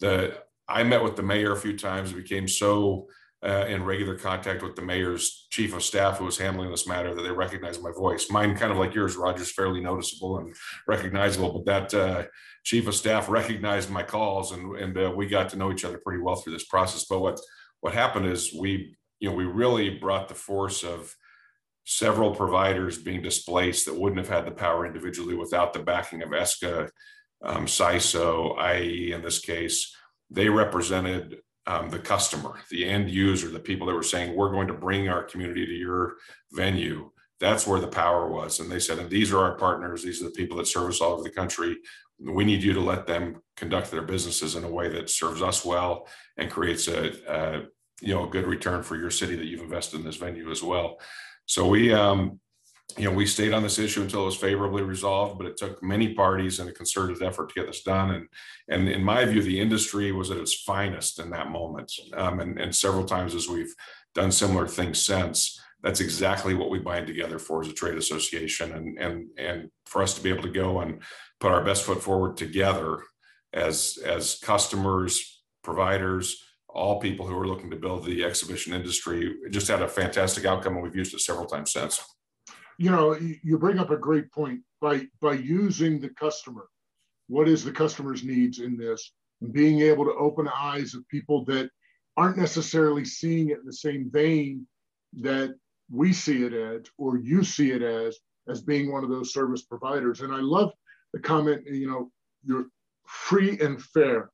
The 0.00 0.38
I 0.68 0.84
met 0.84 1.02
with 1.02 1.16
the 1.16 1.22
mayor 1.22 1.52
a 1.52 1.56
few 1.56 1.76
times. 1.76 2.12
Became 2.12 2.46
so 2.46 3.08
uh, 3.44 3.64
in 3.68 3.84
regular 3.84 4.16
contact 4.16 4.62
with 4.62 4.76
the 4.76 4.82
mayor's 4.82 5.46
chief 5.50 5.74
of 5.74 5.82
staff 5.82 6.18
who 6.18 6.24
was 6.24 6.38
handling 6.38 6.70
this 6.70 6.86
matter 6.86 7.14
that 7.14 7.22
they 7.22 7.30
recognized 7.30 7.82
my 7.82 7.90
voice. 7.90 8.30
Mine, 8.30 8.56
kind 8.56 8.70
of 8.70 8.78
like 8.78 8.94
yours, 8.94 9.16
Roger's 9.16 9.52
fairly 9.52 9.80
noticeable 9.80 10.38
and 10.38 10.54
recognizable, 10.86 11.52
but 11.52 11.64
that 11.64 11.94
uh, 11.94 12.24
chief 12.64 12.86
of 12.86 12.94
staff 12.94 13.28
recognized 13.28 13.90
my 13.90 14.02
calls, 14.02 14.52
and 14.52 14.76
and 14.76 14.98
uh, 14.98 15.12
we 15.14 15.26
got 15.26 15.48
to 15.50 15.56
know 15.56 15.72
each 15.72 15.84
other 15.84 15.98
pretty 15.98 16.22
well 16.22 16.36
through 16.36 16.52
this 16.52 16.66
process. 16.66 17.06
But 17.08 17.20
what 17.20 17.40
what 17.80 17.94
happened 17.94 18.26
is 18.26 18.54
we 18.54 18.96
you 19.20 19.30
know 19.30 19.34
we 19.34 19.44
really 19.44 19.90
brought 19.90 20.28
the 20.28 20.34
force 20.34 20.84
of 20.84 21.14
several 21.84 22.34
providers 22.34 22.98
being 22.98 23.22
displaced 23.22 23.86
that 23.86 23.98
wouldn't 23.98 24.18
have 24.20 24.28
had 24.28 24.46
the 24.46 24.54
power 24.54 24.86
individually 24.86 25.34
without 25.34 25.72
the 25.72 25.78
backing 25.80 26.22
of 26.22 26.30
ESCA, 26.30 26.88
um, 27.42 27.66
SISO, 27.66 28.56
IAE 28.58 29.12
in 29.12 29.22
this 29.22 29.38
case. 29.38 29.94
They 30.30 30.48
represented 30.48 31.38
um, 31.66 31.90
the 31.90 31.98
customer, 31.98 32.58
the 32.70 32.88
end 32.88 33.10
user, 33.10 33.48
the 33.48 33.58
people 33.58 33.86
that 33.86 33.94
were 33.94 34.02
saying, 34.02 34.34
we're 34.34 34.52
going 34.52 34.68
to 34.68 34.74
bring 34.74 35.08
our 35.08 35.22
community 35.22 35.66
to 35.66 35.72
your 35.72 36.14
venue. 36.52 37.10
That's 37.38 37.66
where 37.66 37.80
the 37.80 37.88
power 37.88 38.28
was. 38.28 38.60
And 38.60 38.70
they 38.70 38.80
said, 38.80 38.98
and 38.98 39.08
these 39.08 39.32
are 39.32 39.38
our 39.38 39.56
partners. 39.56 40.02
These 40.02 40.20
are 40.20 40.26
the 40.26 40.30
people 40.30 40.58
that 40.58 40.66
service 40.66 41.00
all 41.00 41.12
over 41.12 41.22
the 41.22 41.30
country. 41.30 41.76
We 42.18 42.44
need 42.44 42.62
you 42.62 42.74
to 42.74 42.80
let 42.80 43.06
them 43.06 43.40
conduct 43.56 43.90
their 43.90 44.02
businesses 44.02 44.56
in 44.56 44.64
a 44.64 44.70
way 44.70 44.88
that 44.90 45.08
serves 45.08 45.40
us 45.40 45.64
well 45.64 46.06
and 46.36 46.50
creates 46.50 46.86
a, 46.88 47.12
a 47.28 47.62
you 48.02 48.14
know 48.14 48.24
a 48.26 48.30
good 48.30 48.46
return 48.46 48.82
for 48.82 48.96
your 48.96 49.10
city 49.10 49.36
that 49.36 49.46
you've 49.46 49.60
invested 49.60 50.00
in 50.00 50.06
this 50.06 50.16
venue 50.16 50.50
as 50.50 50.62
well. 50.62 50.98
So 51.50 51.66
we 51.66 51.92
um, 51.92 52.38
you 52.96 53.04
know, 53.04 53.10
we 53.10 53.26
stayed 53.26 53.52
on 53.52 53.64
this 53.64 53.80
issue 53.80 54.02
until 54.02 54.22
it 54.22 54.26
was 54.26 54.36
favorably 54.36 54.82
resolved, 54.82 55.36
but 55.36 55.48
it 55.48 55.56
took 55.56 55.82
many 55.82 56.14
parties 56.14 56.60
and 56.60 56.68
a 56.68 56.72
concerted 56.72 57.20
effort 57.22 57.48
to 57.48 57.54
get 57.56 57.66
this 57.66 57.82
done. 57.82 58.12
And 58.12 58.28
and 58.68 58.88
in 58.88 59.02
my 59.02 59.24
view, 59.24 59.42
the 59.42 59.58
industry 59.58 60.12
was 60.12 60.30
at 60.30 60.36
its 60.36 60.54
finest 60.54 61.18
in 61.18 61.30
that 61.30 61.50
moment. 61.50 61.90
Um, 62.14 62.38
and, 62.38 62.60
and 62.60 62.72
several 62.72 63.04
times 63.04 63.34
as 63.34 63.48
we've 63.48 63.74
done 64.14 64.30
similar 64.30 64.68
things 64.68 65.02
since, 65.04 65.60
that's 65.82 66.00
exactly 66.00 66.54
what 66.54 66.70
we 66.70 66.78
bind 66.78 67.08
together 67.08 67.40
for 67.40 67.62
as 67.62 67.68
a 67.68 67.72
trade 67.72 67.98
association. 67.98 68.70
And 68.72 68.96
and 68.98 69.26
and 69.36 69.70
for 69.86 70.02
us 70.02 70.14
to 70.14 70.22
be 70.22 70.30
able 70.30 70.44
to 70.44 70.50
go 70.50 70.80
and 70.82 71.02
put 71.40 71.50
our 71.50 71.64
best 71.64 71.82
foot 71.82 72.00
forward 72.00 72.36
together 72.36 73.02
as 73.52 73.98
as 74.06 74.38
customers, 74.40 75.42
providers, 75.64 76.44
all 76.72 77.00
people 77.00 77.26
who 77.26 77.36
are 77.36 77.46
looking 77.46 77.70
to 77.70 77.76
build 77.76 78.04
the 78.04 78.24
exhibition 78.24 78.72
industry, 78.72 79.36
just 79.50 79.68
had 79.68 79.82
a 79.82 79.88
fantastic 79.88 80.44
outcome, 80.44 80.74
and 80.74 80.82
we've 80.82 80.96
used 80.96 81.14
it 81.14 81.20
several 81.20 81.46
times 81.46 81.72
since 81.72 82.02
you 82.80 82.90
know, 82.90 83.14
you 83.42 83.58
bring 83.58 83.78
up 83.78 83.90
a 83.90 83.96
great 83.98 84.32
point 84.32 84.62
by 84.80 85.06
by 85.20 85.34
using 85.34 86.00
the 86.00 86.08
customer. 86.08 86.66
What 87.28 87.46
is 87.46 87.62
the 87.62 87.72
customer's 87.72 88.24
needs 88.24 88.58
in 88.58 88.78
this? 88.78 89.12
And 89.42 89.52
being 89.52 89.80
able 89.80 90.06
to 90.06 90.14
open 90.14 90.48
eyes 90.48 90.94
of 90.94 91.06
people 91.08 91.44
that 91.44 91.68
aren't 92.16 92.38
necessarily 92.38 93.04
seeing 93.04 93.50
it 93.50 93.58
in 93.58 93.66
the 93.66 93.72
same 93.74 94.10
vein 94.10 94.66
that 95.20 95.54
we 95.90 96.14
see 96.14 96.42
it 96.44 96.54
as, 96.54 96.86
or 96.96 97.18
you 97.18 97.44
see 97.44 97.70
it 97.70 97.82
as, 97.82 98.16
as 98.48 98.62
being 98.62 98.90
one 98.90 99.04
of 99.04 99.10
those 99.10 99.34
service 99.34 99.62
providers. 99.62 100.22
And 100.22 100.32
I 100.32 100.40
love 100.40 100.72
the 101.12 101.20
comment, 101.20 101.66
you 101.66 101.86
know, 101.86 102.10
you're 102.42 102.68
free 103.06 103.60
and 103.60 103.82
fair. 103.82 104.30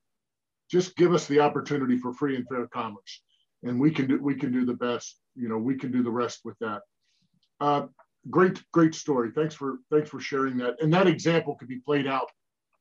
Just 0.70 0.96
give 0.96 1.12
us 1.12 1.26
the 1.26 1.40
opportunity 1.40 1.96
for 1.96 2.12
free 2.12 2.36
and 2.36 2.46
fair 2.48 2.66
commerce, 2.66 3.22
and 3.62 3.80
we 3.80 3.90
can 3.90 4.06
do 4.06 4.20
we 4.20 4.34
can 4.34 4.52
do 4.52 4.64
the 4.64 4.74
best. 4.74 5.20
You 5.34 5.48
know, 5.48 5.58
we 5.58 5.76
can 5.76 5.92
do 5.92 6.02
the 6.02 6.10
rest 6.10 6.40
with 6.44 6.58
that. 6.60 6.82
Uh, 7.60 7.86
great, 8.30 8.62
great 8.72 8.94
story. 8.94 9.30
Thanks 9.30 9.54
for 9.54 9.78
thanks 9.90 10.10
for 10.10 10.20
sharing 10.20 10.56
that. 10.58 10.80
And 10.80 10.92
that 10.92 11.06
example 11.06 11.54
could 11.54 11.68
be 11.68 11.80
played 11.80 12.06
out 12.06 12.30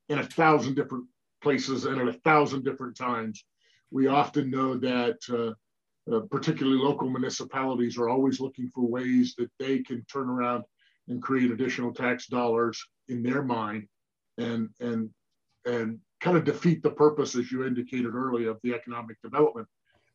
in 0.08 0.18
a 0.18 0.24
thousand 0.24 0.74
different 0.74 1.06
places 1.42 1.84
and 1.84 2.00
at 2.00 2.08
a 2.08 2.12
thousand 2.12 2.64
different 2.64 2.96
times. 2.96 3.44
We 3.90 4.08
often 4.08 4.50
know 4.50 4.76
that 4.78 5.18
uh, 5.30 6.12
uh, 6.12 6.20
particularly 6.30 6.78
local 6.78 7.08
municipalities 7.08 7.98
are 7.98 8.08
always 8.08 8.40
looking 8.40 8.70
for 8.74 8.86
ways 8.86 9.34
that 9.38 9.50
they 9.58 9.80
can 9.80 10.04
turn 10.12 10.28
around 10.28 10.64
and 11.08 11.22
create 11.22 11.50
additional 11.50 11.92
tax 11.92 12.26
dollars 12.26 12.82
in 13.08 13.22
their 13.22 13.42
mind 13.42 13.86
and 14.38 14.68
and 14.80 15.10
and 15.64 15.98
kind 16.26 16.36
of 16.36 16.44
defeat 16.44 16.82
the 16.82 16.90
purpose 16.90 17.36
as 17.36 17.52
you 17.52 17.64
indicated 17.64 18.14
earlier 18.14 18.50
of 18.50 18.58
the 18.62 18.74
economic 18.74 19.16
development 19.22 19.68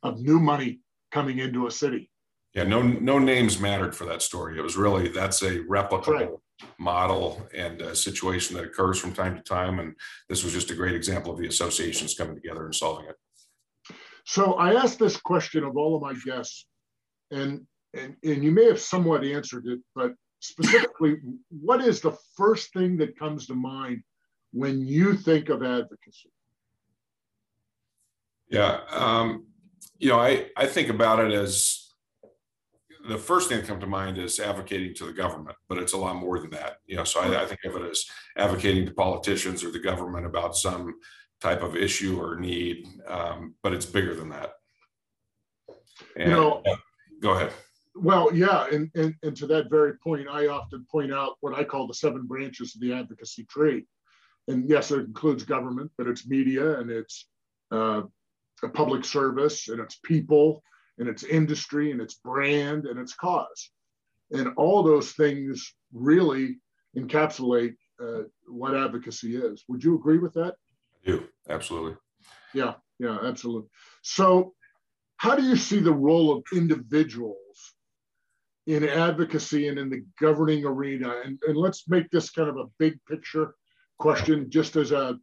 of 0.03 0.19
new 0.19 0.39
money 0.39 0.79
coming 1.11 1.39
into 1.39 1.67
a 1.67 1.71
city 1.71 2.11
yeah, 2.53 2.63
no 2.63 2.81
no 2.81 3.17
names 3.17 3.59
mattered 3.59 3.95
for 3.95 4.05
that 4.05 4.21
story. 4.21 4.57
It 4.57 4.61
was 4.61 4.75
really 4.75 5.07
that's 5.07 5.41
a 5.41 5.59
replicable 5.59 6.07
right. 6.07 6.29
model 6.77 7.47
and 7.55 7.81
a 7.81 7.95
situation 7.95 8.57
that 8.57 8.65
occurs 8.65 8.99
from 8.99 9.13
time 9.13 9.37
to 9.37 9.41
time, 9.41 9.79
and 9.79 9.95
this 10.27 10.43
was 10.43 10.51
just 10.51 10.69
a 10.69 10.75
great 10.75 10.95
example 10.95 11.31
of 11.31 11.39
the 11.39 11.47
associations 11.47 12.13
coming 12.13 12.35
together 12.35 12.65
and 12.65 12.75
solving 12.75 13.07
it. 13.07 13.15
So 14.25 14.53
I 14.53 14.73
asked 14.73 14.99
this 14.99 15.15
question 15.15 15.63
of 15.63 15.77
all 15.77 15.95
of 15.95 16.01
my 16.01 16.13
guests, 16.25 16.65
and 17.31 17.61
and, 17.93 18.15
and 18.23 18.43
you 18.43 18.51
may 18.51 18.65
have 18.65 18.81
somewhat 18.81 19.23
answered 19.23 19.65
it, 19.67 19.79
but 19.95 20.13
specifically, 20.41 21.19
what 21.49 21.81
is 21.81 22.01
the 22.01 22.17
first 22.35 22.73
thing 22.73 22.97
that 22.97 23.17
comes 23.17 23.47
to 23.47 23.55
mind 23.55 24.03
when 24.51 24.85
you 24.85 25.15
think 25.15 25.49
of 25.49 25.63
advocacy? 25.63 26.31
Yeah, 28.49 28.81
um, 28.89 29.45
you 29.97 30.09
know, 30.09 30.19
I 30.19 30.47
I 30.57 30.65
think 30.65 30.89
about 30.89 31.19
it 31.19 31.31
as 31.31 31.81
the 33.07 33.17
first 33.17 33.49
thing 33.49 33.59
that 33.59 33.67
comes 33.67 33.81
to 33.81 33.87
mind 33.87 34.17
is 34.17 34.39
advocating 34.39 34.93
to 34.95 35.05
the 35.05 35.13
government, 35.13 35.57
but 35.67 35.77
it's 35.77 35.93
a 35.93 35.97
lot 35.97 36.15
more 36.15 36.39
than 36.39 36.51
that. 36.51 36.77
You 36.85 36.97
know, 36.97 37.03
so 37.03 37.21
I, 37.21 37.43
I, 37.43 37.45
think 37.45 37.61
of 37.65 37.75
it 37.75 37.89
as 37.89 38.05
advocating 38.37 38.85
to 38.85 38.93
politicians 38.93 39.63
or 39.63 39.71
the 39.71 39.79
government 39.79 40.25
about 40.25 40.55
some 40.55 40.95
type 41.39 41.63
of 41.63 41.75
issue 41.75 42.21
or 42.21 42.39
need, 42.39 42.87
um, 43.07 43.55
but 43.63 43.73
it's 43.73 43.85
bigger 43.85 44.13
than 44.13 44.29
that. 44.29 44.51
And, 46.15 46.29
you 46.29 46.35
know, 46.35 46.61
uh, 46.65 46.75
go 47.21 47.31
ahead. 47.31 47.51
Well, 47.95 48.33
yeah, 48.33 48.67
and, 48.71 48.89
and 48.95 49.15
and 49.21 49.35
to 49.37 49.47
that 49.47 49.69
very 49.69 49.97
point, 49.97 50.27
I 50.29 50.47
often 50.47 50.85
point 50.89 51.13
out 51.13 51.35
what 51.41 51.57
I 51.57 51.63
call 51.63 51.87
the 51.87 51.93
seven 51.93 52.25
branches 52.25 52.75
of 52.75 52.81
the 52.81 52.93
advocacy 52.93 53.45
tree, 53.45 53.85
and 54.51 54.69
yes, 54.69 54.91
it 54.91 54.99
includes 54.99 55.43
government, 55.43 55.91
but 55.97 56.07
it's 56.07 56.27
media 56.27 56.79
and 56.79 56.91
it's 56.91 57.27
uh, 57.71 58.01
a 58.63 58.69
public 58.69 59.05
service 59.05 59.69
and 59.69 59.79
it's 59.79 59.95
people 60.03 60.61
and 60.97 61.07
its 61.07 61.23
industry 61.23 61.91
and 61.91 62.01
its 62.01 62.15
brand 62.15 62.85
and 62.85 62.99
its 62.99 63.15
cause. 63.15 63.71
And 64.31 64.53
all 64.57 64.83
those 64.83 65.13
things 65.13 65.73
really 65.93 66.57
encapsulate 66.97 67.75
uh, 68.01 68.23
what 68.47 68.75
advocacy 68.75 69.35
is. 69.35 69.63
Would 69.67 69.83
you 69.83 69.95
agree 69.95 70.17
with 70.17 70.33
that? 70.33 70.55
I 71.03 71.11
do, 71.11 71.27
absolutely. 71.49 71.95
Yeah, 72.53 72.73
yeah, 72.99 73.17
absolutely. 73.23 73.69
So, 74.03 74.53
how 75.17 75.35
do 75.35 75.43
you 75.43 75.55
see 75.55 75.79
the 75.79 75.93
role 75.93 76.35
of 76.35 76.43
individuals 76.51 77.75
in 78.65 78.83
advocacy 78.87 79.67
and 79.67 79.77
in 79.77 79.89
the 79.89 80.03
governing 80.19 80.65
arena? 80.65 81.13
And, 81.23 81.39
and 81.47 81.55
let's 81.55 81.87
make 81.87 82.09
this 82.09 82.31
kind 82.31 82.49
of 82.49 82.57
a 82.57 82.65
big 82.79 82.99
picture 83.07 83.53
question, 84.01 84.49
just 84.49 84.75
as 84.75 84.91
a 84.91 85.17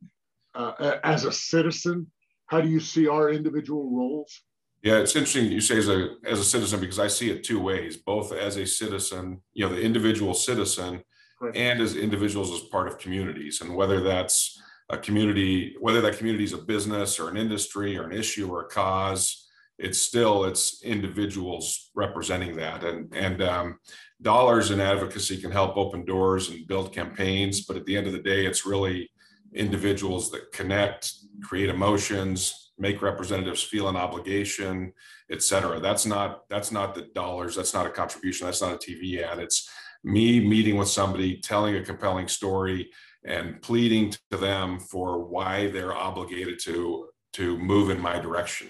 uh, 0.54 0.98
as 1.04 1.24
a 1.24 1.32
citizen. 1.32 2.10
How 2.46 2.62
do 2.62 2.68
you 2.68 2.80
see 2.80 3.06
our 3.06 3.30
individual 3.30 3.90
roles? 3.90 4.40
Yeah, 4.82 4.98
it's 4.98 5.16
interesting 5.16 5.52
you 5.52 5.60
say 5.60 5.76
as 5.78 5.88
a 5.88 6.14
as 6.24 6.38
a 6.38 6.44
citizen 6.44 6.80
because 6.80 6.98
I 6.98 7.08
see 7.08 7.30
it 7.30 7.44
two 7.44 7.60
ways, 7.60 7.96
both 7.96 8.32
as 8.32 8.56
a 8.56 8.66
citizen, 8.66 9.42
you 9.52 9.66
know, 9.66 9.74
the 9.74 9.82
individual 9.82 10.34
citizen, 10.34 11.02
right. 11.40 11.56
and 11.56 11.80
as 11.80 11.96
individuals 11.96 12.50
as 12.52 12.68
part 12.68 12.88
of 12.88 12.98
communities, 12.98 13.60
and 13.60 13.74
whether 13.74 14.00
that's 14.00 14.58
a 14.90 14.96
community, 14.96 15.74
whether 15.80 16.00
that 16.00 16.16
community 16.16 16.44
is 16.44 16.54
a 16.54 16.58
business 16.58 17.18
or 17.20 17.28
an 17.28 17.36
industry 17.36 17.98
or 17.98 18.04
an 18.04 18.16
issue 18.16 18.50
or 18.50 18.62
a 18.62 18.68
cause, 18.68 19.47
it's 19.78 20.00
still 20.02 20.44
it's 20.44 20.82
individuals 20.82 21.90
representing 21.94 22.56
that, 22.56 22.84
and 22.84 23.14
and 23.14 23.42
um, 23.42 23.78
dollars 24.20 24.70
in 24.70 24.80
advocacy 24.80 25.40
can 25.40 25.50
help 25.50 25.76
open 25.76 26.04
doors 26.04 26.50
and 26.50 26.66
build 26.66 26.92
campaigns, 26.92 27.64
but 27.64 27.76
at 27.76 27.86
the 27.86 27.96
end 27.96 28.06
of 28.06 28.12
the 28.12 28.18
day, 28.22 28.46
it's 28.46 28.66
really 28.66 29.10
individuals 29.54 30.30
that 30.30 30.52
connect, 30.52 31.12
create 31.42 31.68
emotions, 31.68 32.72
make 32.78 33.02
representatives 33.02 33.62
feel 33.62 33.88
an 33.88 33.96
obligation, 33.96 34.92
et 35.30 35.42
cetera. 35.42 35.80
That's 35.80 36.06
not 36.06 36.48
that's 36.48 36.72
not 36.72 36.94
the 36.94 37.02
dollars. 37.14 37.56
That's 37.56 37.74
not 37.74 37.86
a 37.86 37.90
contribution. 37.90 38.46
That's 38.46 38.62
not 38.62 38.74
a 38.74 38.78
TV 38.78 39.22
ad. 39.22 39.38
It's 39.38 39.68
me 40.04 40.46
meeting 40.46 40.76
with 40.76 40.88
somebody, 40.88 41.38
telling 41.38 41.76
a 41.76 41.84
compelling 41.84 42.28
story, 42.28 42.90
and 43.24 43.60
pleading 43.62 44.14
to 44.30 44.36
them 44.36 44.78
for 44.80 45.24
why 45.24 45.68
they're 45.70 45.94
obligated 45.94 46.58
to 46.60 47.08
to 47.34 47.58
move 47.58 47.90
in 47.90 48.00
my 48.00 48.18
direction. 48.18 48.68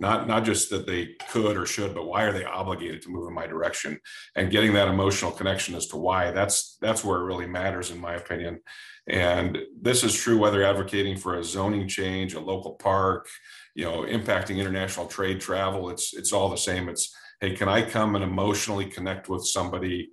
Not 0.00 0.26
not 0.26 0.44
just 0.44 0.70
that 0.70 0.86
they 0.86 1.10
could 1.28 1.58
or 1.58 1.66
should, 1.66 1.94
but 1.94 2.06
why 2.06 2.22
are 2.22 2.32
they 2.32 2.44
obligated 2.44 3.02
to 3.02 3.10
move 3.10 3.28
in 3.28 3.34
my 3.34 3.46
direction? 3.46 4.00
And 4.34 4.50
getting 4.50 4.72
that 4.72 4.88
emotional 4.88 5.30
connection 5.30 5.74
as 5.74 5.86
to 5.88 5.98
why. 5.98 6.30
That's 6.30 6.78
that's 6.80 7.04
where 7.04 7.20
it 7.20 7.24
really 7.24 7.46
matters, 7.46 7.90
in 7.90 8.00
my 8.00 8.14
opinion. 8.14 8.60
And 9.06 9.58
this 9.78 10.02
is 10.02 10.14
true 10.14 10.38
whether 10.38 10.64
advocating 10.64 11.18
for 11.18 11.36
a 11.36 11.44
zoning 11.44 11.86
change, 11.86 12.32
a 12.32 12.40
local 12.40 12.76
park, 12.76 13.28
you 13.74 13.84
know, 13.84 14.04
impacting 14.04 14.56
international 14.56 15.06
trade 15.06 15.38
travel. 15.38 15.90
It's 15.90 16.14
it's 16.14 16.32
all 16.32 16.48
the 16.48 16.56
same. 16.56 16.88
It's 16.88 17.14
hey, 17.38 17.54
can 17.54 17.68
I 17.68 17.82
come 17.82 18.14
and 18.14 18.24
emotionally 18.24 18.86
connect 18.86 19.28
with 19.28 19.46
somebody 19.46 20.08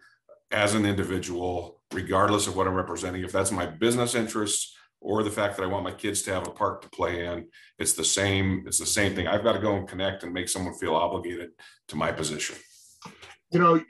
as 0.51 0.75
an 0.75 0.85
individual, 0.85 1.79
regardless 1.93 2.47
of 2.47 2.57
what 2.57 2.67
I'm 2.67 2.73
representing? 2.73 3.23
If 3.23 3.31
that's 3.31 3.53
my 3.53 3.65
business 3.65 4.15
interests 4.15 4.76
or 4.99 5.23
the 5.23 5.31
fact 5.31 5.57
that 5.57 5.63
I 5.63 5.67
want 5.67 5.83
my 5.83 5.91
kids 5.91 6.21
to 6.23 6.33
have 6.33 6.47
a 6.47 6.51
park 6.51 6.81
to 6.81 6.89
play 6.89 7.25
in, 7.25 7.47
it's 7.79 7.93
the 7.93 8.03
same. 8.03 8.63
It's 8.67 8.79
the 8.79 8.85
same 8.85 9.15
thing. 9.15 9.27
I've 9.27 9.43
got 9.43 9.53
to 9.53 9.59
go 9.59 9.75
and 9.75 9.87
connect 9.87 10.23
and 10.23 10.33
make 10.33 10.49
someone 10.49 10.73
feel 10.75 10.95
obligated 10.95 11.51
to 11.89 11.95
my 11.95 12.11
position 12.11 12.55
you 13.51 13.59
know, 13.59 13.81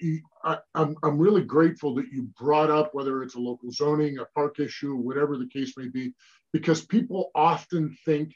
I, 0.43 0.57
I'm, 0.75 0.95
I'm 1.03 1.17
really 1.17 1.43
grateful 1.43 1.95
that 1.95 2.11
you 2.11 2.29
brought 2.39 2.69
up 2.69 2.93
whether 2.93 3.23
it's 3.23 3.35
a 3.35 3.39
local 3.39 3.71
zoning, 3.71 4.19
a 4.19 4.25
park 4.35 4.59
issue, 4.59 4.95
whatever 4.95 5.37
the 5.37 5.47
case 5.47 5.73
may 5.77 5.87
be, 5.87 6.13
because 6.53 6.85
people 6.85 7.31
often 7.33 7.97
think 8.05 8.35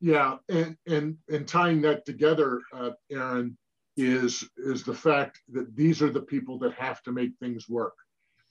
Yeah, 0.00 0.36
and 0.48 0.76
and 0.86 1.16
and 1.28 1.46
tying 1.46 1.80
that 1.82 2.04
together, 2.04 2.60
uh, 2.74 2.90
Aaron, 3.10 3.56
is 3.96 4.48
is 4.56 4.82
the 4.82 4.94
fact 4.94 5.40
that 5.52 5.74
these 5.76 6.02
are 6.02 6.10
the 6.10 6.22
people 6.22 6.58
that 6.60 6.74
have 6.74 7.02
to 7.04 7.12
make 7.12 7.32
things 7.40 7.68
work. 7.68 7.94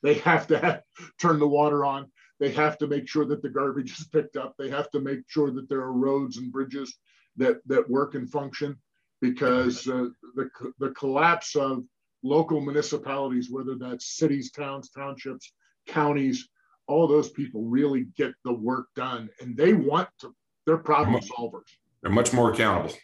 They 0.03 0.15
have 0.15 0.47
to 0.47 0.59
have, 0.59 0.81
turn 1.21 1.39
the 1.39 1.47
water 1.47 1.85
on. 1.85 2.11
They 2.41 2.49
have 2.53 2.79
to 2.79 2.87
make 2.87 3.07
sure 3.07 3.25
that 3.25 3.43
the 3.43 3.49
garbage 3.49 3.99
is 3.99 4.07
picked 4.07 4.35
up. 4.35 4.55
They 4.57 4.69
have 4.71 4.89
to 4.91 4.99
make 4.99 5.19
sure 5.27 5.51
that 5.51 5.69
there 5.69 5.81
are 5.81 5.93
roads 5.93 6.37
and 6.37 6.51
bridges 6.51 6.97
that 7.37 7.57
that 7.67 7.87
work 7.87 8.15
and 8.15 8.29
function. 8.29 8.75
Because 9.21 9.87
uh, 9.87 10.07
the 10.35 10.49
the 10.79 10.89
collapse 10.89 11.55
of 11.55 11.83
local 12.23 12.59
municipalities, 12.59 13.51
whether 13.51 13.75
that's 13.75 14.17
cities, 14.17 14.49
towns, 14.49 14.89
townships, 14.89 15.53
counties, 15.87 16.49
all 16.87 17.07
those 17.07 17.29
people 17.29 17.63
really 17.63 18.07
get 18.17 18.33
the 18.43 18.53
work 18.53 18.87
done, 18.95 19.29
and 19.39 19.55
they 19.55 19.73
want 19.73 20.09
to 20.21 20.33
they're 20.65 20.77
problem 20.77 21.21
solvers. 21.21 21.69
They're 22.01 22.11
much 22.11 22.33
more 22.33 22.51
accountable. 22.51 22.95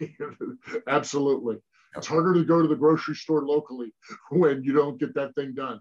Absolutely. 0.88 1.56
It's 1.94 2.06
harder 2.06 2.32
to 2.32 2.44
go 2.44 2.62
to 2.62 2.68
the 2.68 2.76
grocery 2.76 3.16
store 3.16 3.46
locally 3.46 3.92
when 4.30 4.62
you 4.64 4.72
don't 4.72 4.98
get 4.98 5.14
that 5.14 5.34
thing 5.34 5.52
done 5.54 5.80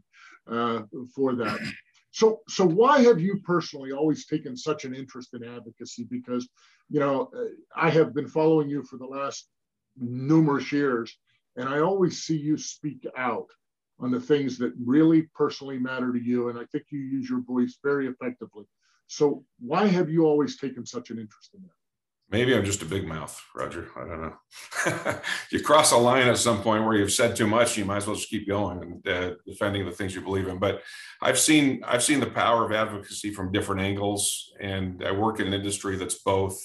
uh, 0.51 0.81
for 1.15 1.35
that. 1.35 1.59
So, 2.11 2.41
so 2.47 2.65
why 2.65 3.01
have 3.01 3.19
you 3.19 3.41
personally 3.43 3.91
always 3.91 4.25
taken 4.25 4.55
such 4.55 4.85
an 4.85 4.95
interest 4.95 5.33
in 5.33 5.43
advocacy? 5.43 6.07
Because, 6.09 6.47
you 6.89 6.99
know, 6.99 7.29
uh, 7.35 7.49
I 7.75 7.89
have 7.89 8.13
been 8.13 8.27
following 8.27 8.69
you 8.69 8.83
for 8.83 8.97
the 8.97 9.05
last 9.05 9.47
numerous 9.97 10.71
years, 10.71 11.15
and 11.55 11.67
I 11.67 11.79
always 11.79 12.23
see 12.23 12.37
you 12.37 12.57
speak 12.57 13.05
out 13.17 13.49
on 13.99 14.11
the 14.11 14.19
things 14.19 14.57
that 14.59 14.73
really 14.83 15.23
personally 15.35 15.79
matter 15.79 16.13
to 16.13 16.19
you. 16.19 16.49
And 16.49 16.59
I 16.59 16.65
think 16.65 16.85
you 16.89 16.99
use 16.99 17.29
your 17.29 17.41
voice 17.41 17.77
very 17.83 18.07
effectively. 18.07 18.65
So 19.07 19.43
why 19.59 19.87
have 19.87 20.09
you 20.09 20.25
always 20.25 20.57
taken 20.57 20.85
such 20.85 21.09
an 21.09 21.17
interest 21.17 21.51
in 21.55 21.61
that? 21.63 21.86
Maybe 22.29 22.53
I'm 22.53 22.65
just 22.65 22.81
a 22.81 22.85
big 22.85 23.07
mouth, 23.07 23.41
Roger. 23.55 23.87
I 23.95 23.99
don't 24.01 24.21
know. 24.21 25.19
you 25.51 25.61
cross 25.61 25.93
a 25.93 25.97
line 25.97 26.27
at 26.27 26.37
some 26.37 26.61
point 26.61 26.83
where 26.83 26.95
you've 26.95 27.13
said 27.13 27.37
too 27.37 27.47
much, 27.47 27.77
you 27.77 27.85
might 27.85 27.97
as 27.97 28.07
well 28.07 28.17
just 28.17 28.29
keep 28.29 28.45
going 28.45 28.81
and 28.81 29.07
uh, 29.07 29.35
defending 29.45 29.85
the 29.85 29.91
things 29.91 30.13
you 30.13 30.19
believe 30.21 30.49
in. 30.49 30.59
But 30.59 30.81
I've 31.21 31.39
seen 31.39 31.81
I've 31.85 32.03
seen 32.03 32.19
the 32.19 32.25
power 32.25 32.65
of 32.65 32.73
advocacy 32.73 33.33
from 33.33 33.53
different 33.53 33.81
angles, 33.81 34.51
and 34.59 35.01
I 35.05 35.11
work 35.11 35.39
in 35.39 35.47
an 35.47 35.53
industry 35.53 35.95
that's 35.95 36.19
both 36.19 36.59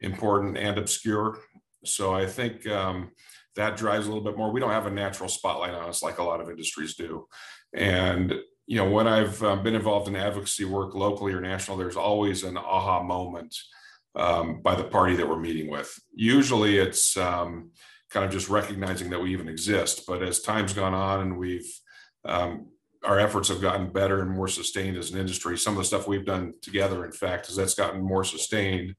important 0.00 0.56
and 0.56 0.78
obscure. 0.78 1.38
So 1.84 2.14
I 2.14 2.26
think 2.26 2.64
um, 2.68 3.10
that 3.56 3.76
drives 3.76 4.06
a 4.06 4.10
little 4.10 4.24
bit 4.24 4.38
more. 4.38 4.52
We 4.52 4.60
don't 4.60 4.70
have 4.70 4.86
a 4.86 4.90
natural 4.90 5.28
spotlight 5.28 5.74
on 5.74 5.88
us 5.88 6.00
like 6.00 6.18
a 6.18 6.24
lot 6.24 6.40
of 6.40 6.48
industries 6.48 6.94
do, 6.94 7.26
and 7.74 8.34
you 8.68 8.76
know, 8.76 8.88
when 8.88 9.08
I've 9.08 9.42
um, 9.42 9.64
been 9.64 9.74
involved 9.74 10.06
in 10.06 10.14
advocacy 10.14 10.64
work 10.64 10.94
locally 10.94 11.32
or 11.32 11.40
national, 11.40 11.76
there's 11.76 11.96
always 11.96 12.44
an 12.44 12.56
aha 12.56 13.02
moment 13.02 13.56
um, 14.14 14.60
by 14.62 14.74
the 14.74 14.84
party 14.84 15.16
that 15.16 15.28
we're 15.28 15.38
meeting 15.38 15.70
with. 15.70 15.92
Usually 16.14 16.78
it's 16.78 17.16
um, 17.16 17.70
kind 18.10 18.24
of 18.24 18.32
just 18.32 18.48
recognizing 18.48 19.10
that 19.10 19.20
we 19.20 19.32
even 19.32 19.48
exist. 19.48 20.04
But 20.06 20.22
as 20.22 20.40
time's 20.40 20.72
gone 20.72 20.94
on 20.94 21.20
and 21.20 21.38
we've, 21.38 21.70
um, 22.24 22.68
our 23.04 23.18
efforts 23.18 23.48
have 23.48 23.60
gotten 23.60 23.92
better 23.92 24.22
and 24.22 24.30
more 24.30 24.48
sustained 24.48 24.96
as 24.96 25.12
an 25.12 25.20
industry, 25.20 25.56
some 25.56 25.74
of 25.74 25.78
the 25.78 25.84
stuff 25.84 26.08
we've 26.08 26.26
done 26.26 26.54
together, 26.62 27.04
in 27.04 27.12
fact, 27.12 27.48
as 27.48 27.56
that's 27.56 27.74
gotten 27.74 28.02
more 28.02 28.24
sustained. 28.24 28.94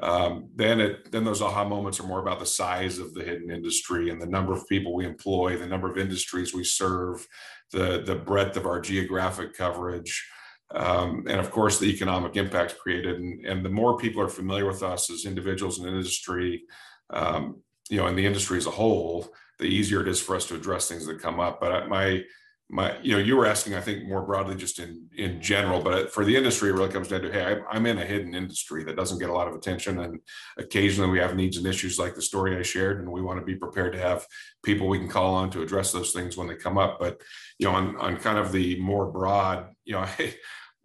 Um, 0.00 0.48
then 0.56 0.80
it 0.80 1.12
then 1.12 1.22
those 1.22 1.40
aha 1.40 1.64
moments 1.64 2.00
are 2.00 2.06
more 2.06 2.18
about 2.18 2.40
the 2.40 2.46
size 2.46 2.98
of 2.98 3.14
the 3.14 3.22
hidden 3.22 3.52
industry 3.52 4.10
and 4.10 4.20
the 4.20 4.26
number 4.26 4.52
of 4.52 4.68
people 4.68 4.92
we 4.92 5.06
employ, 5.06 5.56
the 5.56 5.68
number 5.68 5.88
of 5.88 5.98
industries 5.98 6.52
we 6.52 6.64
serve, 6.64 7.24
the, 7.70 8.02
the 8.04 8.16
breadth 8.16 8.56
of 8.56 8.66
our 8.66 8.80
geographic 8.80 9.56
coverage, 9.56 10.28
um, 10.74 11.24
and 11.28 11.40
of 11.40 11.50
course 11.50 11.78
the 11.78 11.86
economic 11.86 12.36
impact 12.36 12.78
created. 12.78 13.16
And, 13.16 13.44
and 13.46 13.64
the 13.64 13.70
more 13.70 13.96
people 13.96 14.22
are 14.22 14.28
familiar 14.28 14.66
with 14.66 14.82
us 14.82 15.10
as 15.10 15.24
individuals 15.24 15.78
in 15.78 15.86
industry, 15.86 16.64
um, 17.10 17.62
you 17.90 17.98
know, 17.98 18.06
in 18.06 18.16
the 18.16 18.26
industry 18.26 18.58
as 18.58 18.66
a 18.66 18.70
whole, 18.70 19.28
the 19.58 19.66
easier 19.66 20.00
it 20.00 20.08
is 20.08 20.20
for 20.20 20.34
us 20.34 20.46
to 20.46 20.56
address 20.56 20.88
things 20.88 21.06
that 21.06 21.22
come 21.22 21.38
up. 21.38 21.60
But 21.60 21.88
my 21.88 22.24
my 22.70 22.96
you 23.02 23.12
know 23.12 23.18
you 23.18 23.36
were 23.36 23.44
asking 23.44 23.74
i 23.74 23.80
think 23.80 24.08
more 24.08 24.22
broadly 24.22 24.54
just 24.54 24.78
in 24.78 25.06
in 25.16 25.40
general 25.40 25.82
but 25.82 26.10
for 26.10 26.24
the 26.24 26.34
industry 26.34 26.70
it 26.70 26.72
really 26.72 26.90
comes 26.90 27.08
down 27.08 27.20
to 27.20 27.30
hey 27.30 27.58
i'm 27.70 27.84
in 27.84 27.98
a 27.98 28.04
hidden 28.04 28.34
industry 28.34 28.82
that 28.82 28.96
doesn't 28.96 29.18
get 29.18 29.28
a 29.28 29.32
lot 29.32 29.46
of 29.46 29.54
attention 29.54 30.00
and 30.00 30.18
occasionally 30.56 31.10
we 31.10 31.18
have 31.18 31.36
needs 31.36 31.58
and 31.58 31.66
issues 31.66 31.98
like 31.98 32.14
the 32.14 32.22
story 32.22 32.56
i 32.56 32.62
shared 32.62 33.00
and 33.00 33.10
we 33.10 33.20
want 33.20 33.38
to 33.38 33.44
be 33.44 33.54
prepared 33.54 33.92
to 33.92 33.98
have 33.98 34.26
people 34.64 34.88
we 34.88 34.98
can 34.98 35.08
call 35.08 35.34
on 35.34 35.50
to 35.50 35.60
address 35.60 35.92
those 35.92 36.12
things 36.12 36.38
when 36.38 36.48
they 36.48 36.56
come 36.56 36.78
up 36.78 36.98
but 36.98 37.20
you 37.58 37.66
know 37.66 37.74
on, 37.74 37.96
on 37.96 38.16
kind 38.16 38.38
of 38.38 38.50
the 38.50 38.80
more 38.80 39.12
broad 39.12 39.68
you 39.84 39.92
know 39.92 40.00
I, 40.18 40.34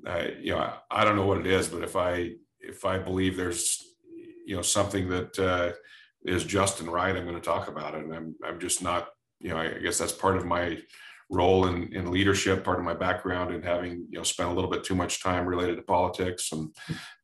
I 0.05 0.33
you 0.41 0.51
know 0.53 0.73
i 0.89 1.03
don't 1.03 1.15
know 1.15 1.25
what 1.25 1.39
it 1.39 1.47
is 1.47 1.67
but 1.67 1.83
if 1.83 1.95
i 1.95 2.31
if 2.59 2.85
i 2.85 2.97
believe 2.97 3.35
there's 3.35 3.83
you 4.45 4.55
know 4.55 4.61
something 4.61 5.09
that 5.09 5.39
uh, 5.39 5.71
is 6.23 6.43
just 6.43 6.79
and 6.79 6.91
right 6.91 7.15
i'm 7.15 7.25
going 7.25 7.35
to 7.35 7.41
talk 7.41 7.67
about 7.67 7.95
it 7.95 8.03
and 8.03 8.13
i'm 8.13 8.35
i'm 8.45 8.59
just 8.59 8.81
not 8.81 9.09
you 9.39 9.49
know 9.49 9.57
i 9.57 9.69
guess 9.79 9.97
that's 9.97 10.11
part 10.11 10.37
of 10.37 10.45
my 10.45 10.77
role 11.29 11.67
in, 11.67 11.93
in 11.93 12.11
leadership, 12.11 12.63
part 12.63 12.79
of 12.79 12.85
my 12.85 12.93
background 12.93 13.53
and 13.53 13.63
having, 13.63 14.05
you 14.09 14.17
know, 14.17 14.23
spent 14.23 14.49
a 14.49 14.53
little 14.53 14.69
bit 14.69 14.83
too 14.83 14.95
much 14.95 15.21
time 15.21 15.45
related 15.45 15.75
to 15.75 15.83
politics 15.83 16.51
and, 16.51 16.75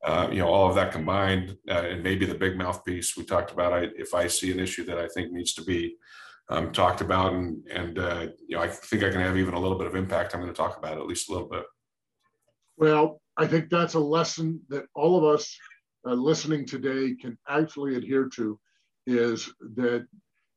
uh, 0.05 0.27
you 0.31 0.37
know, 0.37 0.47
all 0.47 0.69
of 0.69 0.75
that 0.75 0.91
combined, 0.91 1.57
uh, 1.69 1.81
and 1.89 2.03
maybe 2.03 2.25
the 2.25 2.35
big 2.35 2.55
mouth 2.55 2.85
piece 2.85 3.17
we 3.17 3.23
talked 3.23 3.51
about, 3.51 3.73
I, 3.73 3.87
if 3.95 4.13
I 4.13 4.27
see 4.27 4.51
an 4.51 4.59
issue 4.59 4.85
that 4.85 4.99
I 4.99 5.07
think 5.07 5.31
needs 5.31 5.53
to 5.55 5.63
be 5.63 5.95
um, 6.49 6.71
talked 6.71 7.01
about 7.01 7.33
and, 7.33 7.65
and 7.71 7.97
uh, 7.97 8.27
you 8.47 8.55
know, 8.55 8.61
I 8.61 8.67
think 8.67 9.03
I 9.03 9.09
can 9.09 9.21
have 9.21 9.37
even 9.37 9.55
a 9.55 9.59
little 9.59 9.77
bit 9.77 9.87
of 9.87 9.95
impact, 9.95 10.35
I'm 10.35 10.41
going 10.41 10.53
to 10.53 10.57
talk 10.57 10.77
about 10.77 10.97
it 10.97 11.01
at 11.01 11.07
least 11.07 11.29
a 11.29 11.33
little 11.33 11.49
bit. 11.49 11.63
Well, 12.77 13.21
I 13.37 13.47
think 13.47 13.69
that's 13.69 13.93
a 13.93 13.99
lesson 13.99 14.61
that 14.69 14.85
all 14.93 15.17
of 15.17 15.23
us 15.23 15.57
uh, 16.05 16.13
listening 16.13 16.65
today 16.65 17.15
can 17.15 17.37
actually 17.47 17.95
adhere 17.95 18.29
to 18.35 18.59
is 19.07 19.51
that 19.75 20.05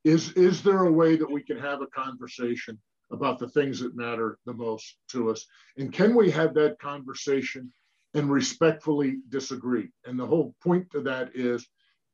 is 0.04 0.32
is 0.32 0.62
there 0.62 0.84
a 0.84 0.92
way 0.92 1.16
that 1.16 1.30
we 1.30 1.42
can 1.42 1.58
have 1.58 1.80
a 1.82 1.86
conversation 1.88 2.78
about 3.10 3.38
the 3.38 3.48
things 3.48 3.80
that 3.80 3.96
matter 3.96 4.38
the 4.46 4.52
most 4.52 4.96
to 5.10 5.30
us. 5.30 5.46
And 5.76 5.92
can 5.92 6.14
we 6.14 6.30
have 6.30 6.54
that 6.54 6.78
conversation 6.78 7.72
and 8.14 8.30
respectfully 8.30 9.18
disagree? 9.28 9.88
And 10.04 10.18
the 10.18 10.26
whole 10.26 10.54
point 10.62 10.90
to 10.92 11.00
that 11.02 11.30
is, 11.34 11.66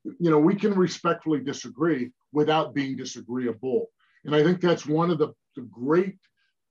you 0.04 0.30
know, 0.30 0.38
we 0.38 0.54
can 0.54 0.74
respectfully 0.74 1.40
disagree 1.40 2.12
without 2.32 2.74
being 2.74 2.96
disagreeable. 2.96 3.88
And 4.24 4.34
I 4.34 4.42
think 4.42 4.60
that's 4.60 4.86
one 4.86 5.10
of 5.10 5.18
the, 5.18 5.32
the 5.56 5.62
great 5.62 6.16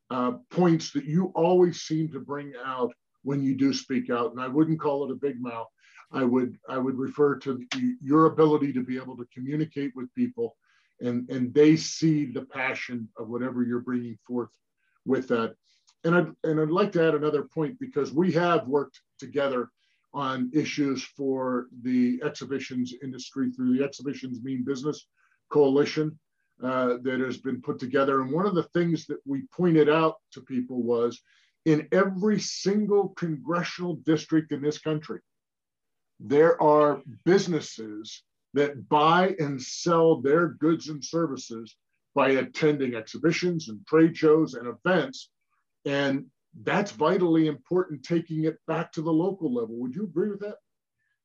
uh, 0.10 0.34
points 0.50 0.91
that 0.91 1.06
you 1.06 1.32
always 1.36 1.82
seem 1.82 2.10
to 2.12 2.19
bring 2.19 2.54
out 2.63 2.93
when 3.24 3.44
you 3.44 3.56
do 3.56 3.74
speak 3.74 4.10
out. 4.10 4.32
And 4.32 4.42
I 4.42 4.48
wouldn't 4.48 4.80
call 4.80 5.04
it 5.06 5.12
a 5.12 5.16
big 5.16 5.42
mouth. 5.42 5.68
I 6.12 6.24
would 6.24 6.58
I 6.70 6.78
would 6.78 6.98
refer 6.98 7.38
to 7.40 7.66
your 8.02 8.26
ability 8.28 8.72
to 8.74 8.84
be 8.84 8.98
able 8.98 9.18
to 9.18 9.28
communicate 9.34 9.94
with 9.96 10.14
people 10.14 10.56
and 11.02 11.30
and 11.30 11.54
they 11.54 11.76
see 11.76 12.26
the 12.26 12.44
passion 12.46 13.10
of 13.18 13.30
whatever 13.30 13.64
you're 13.64 13.80
bringing 13.80 14.18
forth 14.28 14.52
with 15.06 15.28
that 15.30 15.56
and 16.04 16.16
I'd, 16.16 16.28
and 16.44 16.60
I'd 16.60 16.70
like 16.70 16.92
to 16.94 17.08
add 17.08 17.16
another 17.16 17.44
point 17.44 17.80
because 17.80 18.12
we 18.12 18.32
have 18.34 18.68
worked 18.68 19.02
together 19.20 19.70
on 20.14 20.52
issues 20.54 21.04
for 21.04 21.68
the 21.82 22.22
exhibitions 22.24 22.94
industry 23.02 23.52
through 23.52 23.78
the 23.78 23.84
exhibitions 23.84 24.44
mean 24.44 24.64
business 24.64 25.08
coalition 25.50 26.18
uh, 26.64 26.98
that 27.02 27.20
has 27.20 27.38
been 27.38 27.62
put 27.62 27.80
together 27.80 28.22
and 28.22 28.32
one 28.32 28.46
of 28.46 28.56
the 28.56 28.70
things 28.76 29.06
that 29.08 29.20
we 29.26 29.44
pointed 29.52 29.90
out 29.90 30.16
to 30.32 30.42
people 30.42 30.84
was 30.84 31.22
in 31.65 31.88
every 31.91 32.39
single 32.39 33.10
congressional 33.10 33.95
district 33.95 34.52
in 34.52 34.62
this 34.62 34.80
country 34.80 35.19
there 36.19 36.62
are 36.62 37.02
businesses 37.26 38.23
that 38.54 38.88
buy 38.88 39.36
and 39.39 39.62
sell 39.62 40.21
their 40.21 40.49
goods 40.49 40.88
and 40.88 41.04
services 41.04 41.76
by 42.15 42.30
attending 42.32 42.95
exhibitions 42.95 43.69
and 43.69 43.86
trade 43.88 44.15
shows 44.15 44.54
and 44.54 44.67
events. 44.67 45.30
And 45.86 46.28
that's 46.62 46.91
vitally 46.91 47.47
important, 47.47 48.04
taking 48.04 48.45
it 48.45 48.58
back 48.67 48.91
to 48.93 49.02
the 49.02 49.12
local 49.12 49.54
level. 49.54 49.76
Would 49.78 49.95
you 49.95 50.04
agree 50.04 50.30
with 50.30 50.41
that? 50.41 50.58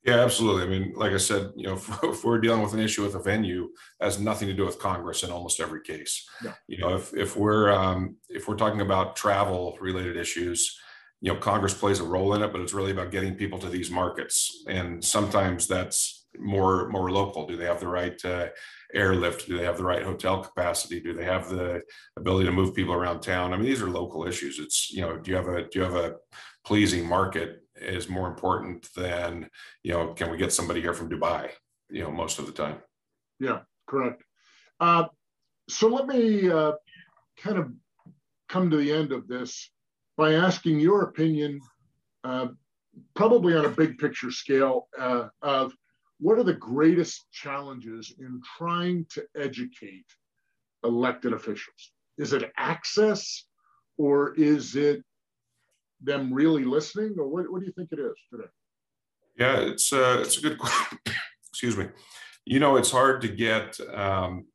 Yeah, 0.05 0.21
absolutely. 0.25 0.63
I 0.63 0.67
mean, 0.67 0.93
like 0.95 1.13
I 1.13 1.17
said, 1.17 1.51
you 1.57 1.67
know, 1.67 1.75
if, 1.77 2.03
if, 2.03 2.25
we're 2.25 2.39
dealing 2.39 2.63
with 2.63 2.73
an 2.73 2.81
issue 2.81 3.03
with 3.03 3.15
a 3.15 3.23
venue, 3.23 3.71
has 4.01 4.19
nothing 4.19 4.49
to 4.49 4.55
do 4.55 4.65
with 4.65 4.79
Congress 4.79 5.23
in 5.23 5.31
almost 5.31 5.61
every 5.61 5.83
case. 5.83 6.27
Yeah. 6.43 6.55
You 6.67 6.79
know, 6.79 6.95
if 6.95 7.15
if 7.15 7.37
we're 7.37 7.73
um, 7.73 8.17
if 8.29 8.49
we're 8.49 8.57
talking 8.57 8.81
about 8.81 9.17
travel 9.17 9.77
related 9.81 10.17
issues, 10.17 10.79
you 11.21 11.33
know, 11.33 11.39
Congress 11.39 11.75
plays 11.75 12.01
a 12.01 12.05
role 12.05 12.35
in 12.35 12.43
it, 12.43 12.53
but 12.53 12.61
it's 12.61 12.73
really 12.73 12.93
about 12.93 13.11
getting 13.11 13.35
people 13.35 13.59
to 13.59 13.69
these 13.69 13.91
markets, 13.91 14.65
and 14.69 15.05
sometimes 15.05 15.67
that's 15.67 16.27
more 16.39 16.89
more 16.89 17.11
local. 17.11 17.47
Do 17.47 17.57
they 17.57 17.65
have 17.65 17.81
the 17.81 17.89
right 17.89 18.25
uh, 18.25 18.49
airlift? 18.95 19.49
Do 19.49 19.59
they 19.59 19.65
have 19.65 19.79
the 19.79 19.85
right 19.85 20.05
hotel 20.05 20.43
capacity? 20.43 21.01
Do 21.01 21.13
they 21.13 21.25
have 21.25 21.49
the 21.49 21.83
ability 22.17 22.47
to 22.47 22.53
move 22.53 22.75
people 22.75 22.95
around 22.95 23.21
town? 23.21 23.53
I 23.53 23.57
mean, 23.57 23.67
these 23.67 23.83
are 23.83 23.91
local 23.91 24.27
issues. 24.27 24.61
It's 24.61 24.91
you 24.93 25.01
know, 25.01 25.17
do 25.19 25.31
you 25.31 25.37
have 25.37 25.49
a 25.49 25.63
do 25.63 25.81
you 25.81 25.83
have 25.83 25.97
a 25.97 26.15
pleasing 26.65 27.07
market 27.07 27.63
is 27.81 28.09
more 28.09 28.29
important 28.29 28.88
than 28.95 29.49
you 29.83 29.93
know 29.93 30.14
can 30.14 30.31
we 30.31 30.37
get 30.37 30.53
somebody 30.53 30.81
here 30.81 30.95
from 30.95 31.11
dubai 31.11 31.51
you 31.91 32.03
know 32.03 32.11
most 32.11 32.38
of 32.38 32.47
the 32.47 32.53
time. 32.53 32.79
Yeah 33.41 33.61
correct. 33.87 34.23
Uh, 34.81 35.05
so 35.69 35.88
let 35.88 36.07
me 36.07 36.51
uh, 36.51 36.73
kind 37.37 37.59
of 37.59 37.73
come 38.49 38.71
to 38.71 38.77
the 38.77 38.93
end 38.93 39.12
of 39.12 39.29
this 39.29 39.71
by 40.17 40.35
asking 40.35 40.81
your 40.81 41.03
opinion 41.03 41.61
uh, 42.25 42.49
probably 43.14 43.55
on 43.55 43.64
a 43.64 43.71
big 43.71 43.99
picture 43.99 44.31
scale 44.31 44.88
uh, 44.99 45.29
of 45.43 45.73
what 46.21 46.38
are 46.38 46.45
the 46.45 46.55
greatest 46.55 47.31
challenges 47.31 48.14
in 48.19 48.41
trying 48.57 49.07
to 49.11 49.25
educate 49.37 50.07
elected 50.85 51.33
officials? 51.33 51.93
Is 52.17 52.33
it 52.33 52.51
access 52.57 53.45
or 53.97 54.35
is 54.35 54.75
it 54.75 55.05
them 56.01 56.33
really 56.33 56.65
listening, 56.65 57.17
or 57.19 57.29
what, 57.29 57.51
what 57.51 57.61
do 57.61 57.67
you 57.67 57.73
think 57.73 57.91
it 57.93 57.99
is 57.99 58.15
today? 58.31 58.49
Yeah, 59.37 59.61
it's 59.61 59.93
uh, 59.93 60.19
it's 60.21 60.39
a 60.39 60.41
good 60.41 60.59
question. 60.59 60.99
Excuse 61.51 61.77
me. 61.77 61.87
You 62.45 62.61
know, 62.61 62.77
it's 62.77 62.91
hard 62.91 63.21
to 63.23 63.29
get 63.29 63.79
um, 63.93 64.47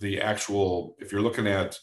the 0.00 0.20
actual. 0.20 0.96
If 0.98 1.12
you're 1.12 1.22
looking 1.22 1.46
at 1.46 1.78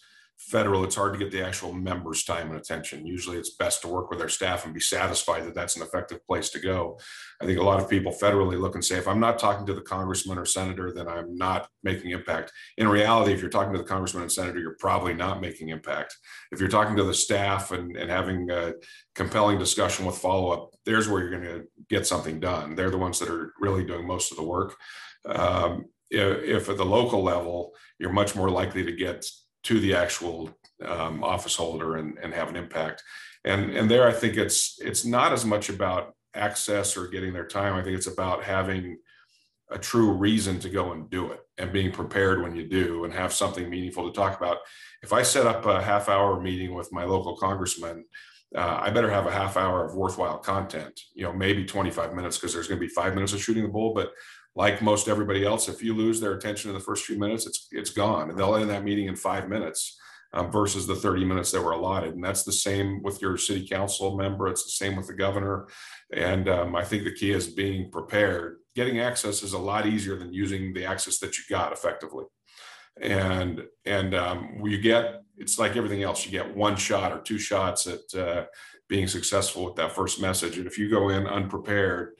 federal, 0.49 0.83
it's 0.83 0.95
hard 0.95 1.13
to 1.13 1.19
get 1.19 1.31
the 1.31 1.45
actual 1.45 1.73
members' 1.73 2.23
time 2.23 2.49
and 2.49 2.59
attention. 2.59 3.05
Usually, 3.05 3.37
it's 3.37 3.55
best 3.55 3.81
to 3.81 3.87
work 3.87 4.09
with 4.09 4.21
our 4.21 4.29
staff 4.29 4.65
and 4.65 4.73
be 4.73 4.79
satisfied 4.79 5.45
that 5.45 5.55
that's 5.55 5.75
an 5.75 5.81
effective 5.81 6.25
place 6.25 6.49
to 6.51 6.59
go. 6.59 6.99
I 7.41 7.45
think 7.45 7.59
a 7.59 7.63
lot 7.63 7.81
of 7.81 7.89
people 7.89 8.11
federally 8.11 8.59
look 8.59 8.75
and 8.75 8.83
say, 8.83 8.97
if 8.97 9.07
I'm 9.07 9.19
not 9.19 9.39
talking 9.39 9.65
to 9.65 9.73
the 9.73 9.81
congressman 9.81 10.37
or 10.37 10.45
senator, 10.45 10.93
then 10.93 11.07
I'm 11.07 11.37
not 11.37 11.67
making 11.83 12.11
impact. 12.11 12.51
In 12.77 12.87
reality, 12.87 13.33
if 13.33 13.41
you're 13.41 13.49
talking 13.49 13.73
to 13.73 13.79
the 13.79 13.85
congressman 13.85 14.23
and 14.23 14.31
senator, 14.31 14.59
you're 14.59 14.77
probably 14.79 15.13
not 15.13 15.41
making 15.41 15.69
impact. 15.69 16.15
If 16.51 16.59
you're 16.59 16.69
talking 16.69 16.95
to 16.97 17.03
the 17.03 17.13
staff 17.13 17.71
and, 17.71 17.95
and 17.97 18.09
having 18.09 18.49
a 18.51 18.73
compelling 19.15 19.59
discussion 19.59 20.05
with 20.05 20.17
follow 20.17 20.51
up, 20.51 20.71
there's 20.85 21.07
where 21.07 21.21
you're 21.21 21.39
going 21.39 21.43
to 21.43 21.65
get 21.89 22.05
something 22.05 22.39
done. 22.39 22.75
They're 22.75 22.89
the 22.89 22.97
ones 22.97 23.19
that 23.19 23.29
are 23.29 23.53
really 23.59 23.83
doing 23.83 24.05
most 24.05 24.31
of 24.31 24.37
the 24.37 24.43
work. 24.43 24.75
Um, 25.25 25.85
if, 26.09 26.43
if 26.43 26.69
at 26.69 26.77
the 26.77 26.85
local 26.85 27.23
level, 27.23 27.71
you're 27.99 28.11
much 28.11 28.35
more 28.35 28.49
likely 28.49 28.83
to 28.83 28.91
get 28.91 29.25
to 29.63 29.79
the 29.79 29.95
actual 29.95 30.49
um, 30.85 31.23
office 31.23 31.55
holder 31.55 31.97
and, 31.97 32.17
and 32.19 32.33
have 32.33 32.49
an 32.49 32.55
impact. 32.55 33.01
And, 33.45 33.71
and 33.71 33.89
there, 33.89 34.07
I 34.07 34.13
think 34.13 34.37
it's 34.37 34.79
it's 34.79 35.05
not 35.05 35.33
as 35.33 35.45
much 35.45 35.69
about 35.69 36.15
access 36.33 36.97
or 36.97 37.07
getting 37.07 37.33
their 37.33 37.47
time. 37.47 37.73
I 37.73 37.83
think 37.83 37.97
it's 37.97 38.07
about 38.07 38.43
having 38.43 38.97
a 39.69 39.77
true 39.77 40.11
reason 40.11 40.59
to 40.59 40.69
go 40.69 40.91
and 40.91 41.09
do 41.09 41.31
it 41.31 41.41
and 41.57 41.73
being 41.73 41.91
prepared 41.91 42.41
when 42.41 42.55
you 42.55 42.67
do 42.67 43.05
and 43.05 43.13
have 43.13 43.33
something 43.33 43.69
meaningful 43.69 44.07
to 44.07 44.15
talk 44.15 44.37
about. 44.37 44.57
If 45.01 45.13
I 45.13 45.23
set 45.23 45.47
up 45.47 45.65
a 45.65 45.81
half 45.81 46.09
hour 46.09 46.39
meeting 46.39 46.73
with 46.73 46.91
my 46.91 47.03
local 47.05 47.35
congressman, 47.35 48.05
uh, 48.55 48.79
I 48.81 48.91
better 48.91 49.09
have 49.09 49.25
a 49.25 49.31
half 49.31 49.57
hour 49.57 49.83
of 49.83 49.95
worthwhile 49.95 50.37
content, 50.37 50.99
you 51.15 51.23
know, 51.23 51.33
maybe 51.33 51.65
25 51.65 52.13
minutes 52.13 52.37
because 52.37 52.53
there's 52.53 52.67
going 52.67 52.79
to 52.79 52.85
be 52.85 52.93
five 52.93 53.15
minutes 53.15 53.33
of 53.33 53.41
shooting 53.41 53.63
the 53.63 53.69
bull, 53.69 53.93
but 53.93 54.11
like 54.55 54.81
most 54.81 55.07
everybody 55.07 55.45
else, 55.45 55.67
if 55.67 55.81
you 55.81 55.95
lose 55.95 56.19
their 56.19 56.33
attention 56.33 56.69
in 56.69 56.75
the 56.75 56.83
first 56.83 57.05
few 57.05 57.17
minutes, 57.17 57.47
it's 57.47 57.67
it's 57.71 57.89
gone, 57.89 58.29
and 58.29 58.37
they'll 58.37 58.55
end 58.55 58.69
that 58.69 58.83
meeting 58.83 59.07
in 59.07 59.15
five 59.15 59.49
minutes 59.49 59.97
um, 60.33 60.51
versus 60.51 60.87
the 60.87 60.95
30 60.95 61.25
minutes 61.25 61.51
that 61.51 61.61
were 61.61 61.71
allotted. 61.71 62.15
And 62.15 62.23
that's 62.23 62.43
the 62.43 62.51
same 62.51 63.01
with 63.03 63.21
your 63.21 63.37
city 63.37 63.67
council 63.67 64.17
member. 64.17 64.47
It's 64.47 64.63
the 64.63 64.71
same 64.71 64.95
with 64.95 65.07
the 65.07 65.13
governor. 65.13 65.67
And 66.11 66.49
um, 66.49 66.75
I 66.75 66.83
think 66.83 67.03
the 67.03 67.13
key 67.13 67.31
is 67.31 67.47
being 67.47 67.91
prepared. 67.91 68.57
Getting 68.75 68.99
access 68.99 69.43
is 69.43 69.53
a 69.53 69.59
lot 69.59 69.85
easier 69.85 70.17
than 70.17 70.33
using 70.33 70.73
the 70.73 70.85
access 70.85 71.19
that 71.19 71.37
you 71.37 71.43
got 71.49 71.71
effectively. 71.71 72.25
And 73.01 73.63
and 73.85 74.13
um, 74.13 74.61
you 74.63 74.79
get 74.79 75.21
it's 75.37 75.57
like 75.57 75.75
everything 75.75 76.03
else. 76.03 76.25
You 76.25 76.31
get 76.31 76.55
one 76.55 76.75
shot 76.75 77.11
or 77.11 77.19
two 77.19 77.39
shots 77.39 77.87
at 77.87 78.19
uh, 78.19 78.45
being 78.87 79.07
successful 79.07 79.65
with 79.65 79.75
that 79.75 79.93
first 79.93 80.21
message. 80.21 80.57
And 80.57 80.67
if 80.67 80.77
you 80.77 80.89
go 80.89 81.09
in 81.09 81.25
unprepared, 81.25 82.13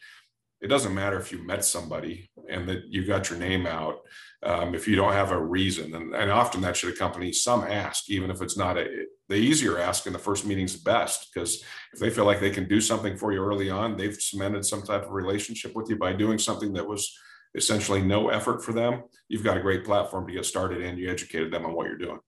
it 0.63 0.69
doesn't 0.69 0.95
matter 0.95 1.19
if 1.19 1.31
you 1.31 1.45
met 1.45 1.65
somebody 1.65 2.29
and 2.49 2.67
that 2.69 2.85
you 2.87 3.05
got 3.05 3.29
your 3.29 3.37
name 3.37 3.67
out 3.67 3.99
um, 4.43 4.73
if 4.73 4.87
you 4.87 4.95
don't 4.95 5.13
have 5.13 5.31
a 5.31 5.39
reason 5.39 5.93
and, 5.93 6.15
and, 6.15 6.31
often 6.31 6.61
that 6.61 6.75
should 6.75 6.93
accompany 6.93 7.31
some 7.31 7.63
ask 7.63 8.09
even 8.09 8.31
if 8.31 8.41
it's 8.41 8.57
not 8.57 8.77
a 8.77 8.87
the 9.29 9.35
easier 9.35 9.77
ask 9.79 10.07
in 10.07 10.13
the 10.13 10.19
first 10.19 10.45
meeting 10.45 10.65
is 10.65 10.75
best 10.75 11.29
because 11.33 11.63
if 11.93 11.99
they 11.99 12.09
feel 12.09 12.25
like 12.25 12.39
they 12.39 12.49
can 12.49 12.67
do 12.67 12.79
something 12.81 13.17
for 13.17 13.33
you 13.33 13.43
early 13.43 13.69
on 13.69 13.97
they've 13.97 14.15
cemented 14.15 14.65
some 14.65 14.81
type 14.81 15.03
of 15.03 15.11
relationship 15.11 15.75
with 15.75 15.89
you 15.89 15.97
by 15.97 16.13
doing 16.13 16.39
something 16.39 16.73
that 16.73 16.87
was 16.87 17.13
essentially 17.55 18.01
no 18.01 18.29
effort 18.29 18.63
for 18.63 18.73
them 18.73 19.03
you've 19.27 19.43
got 19.43 19.57
a 19.57 19.61
great 19.61 19.83
platform 19.83 20.25
to 20.25 20.33
get 20.33 20.45
started 20.45 20.81
and 20.81 20.97
you 20.97 21.09
educated 21.09 21.51
them 21.51 21.65
on 21.65 21.73
what 21.73 21.87
you're 21.87 21.97
doing. 21.97 22.19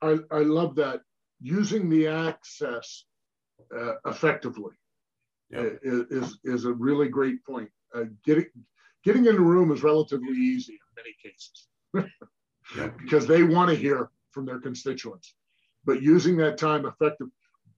I, 0.00 0.18
I 0.30 0.40
love 0.40 0.76
that. 0.76 1.00
Using 1.40 1.90
the 1.90 2.06
access 2.06 3.04
uh, 3.76 3.94
effectively 4.06 4.77
yep. 5.50 5.78
is, 5.82 6.38
is 6.44 6.64
a 6.64 6.72
really 6.72 7.08
great 7.08 7.44
point. 7.44 7.70
Uh, 7.94 8.04
getting 8.24 8.46
getting 9.04 9.26
in 9.26 9.34
the 9.34 9.40
room 9.40 9.72
is 9.72 9.82
relatively 9.82 10.36
easy 10.36 10.72
in 10.74 11.02
many 11.02 11.14
cases 11.22 11.68
yep. 12.76 12.98
because 12.98 13.26
they 13.26 13.42
want 13.42 13.70
to 13.70 13.76
hear 13.76 14.10
from 14.30 14.44
their 14.44 14.58
constituents. 14.58 15.34
But 15.84 16.02
using 16.02 16.36
that 16.38 16.58
time 16.58 16.84
effective, 16.84 17.28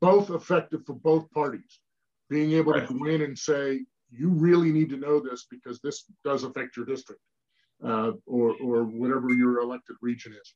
both 0.01 0.31
effective 0.31 0.85
for 0.85 0.95
both 0.95 1.31
parties, 1.31 1.81
being 2.29 2.53
able 2.53 2.73
right. 2.73 2.89
to 2.89 2.99
go 2.99 3.05
in 3.05 3.23
and 3.23 3.39
say, 3.39 3.85
you 4.11 4.31
really 4.31 4.73
need 4.73 4.91
to 4.91 4.97
know 4.97 5.21
this 5.21 5.47
because 5.51 5.81
this 5.81 6.05
does 6.25 6.43
affect 6.43 6.77
your 6.77 6.87
district 6.87 7.21
uh, 7.85 8.13
or, 8.27 8.57
or 8.61 8.85
whatever 8.85 9.31
your 9.31 9.61
elected 9.61 9.97
region 10.01 10.33
is. 10.33 10.55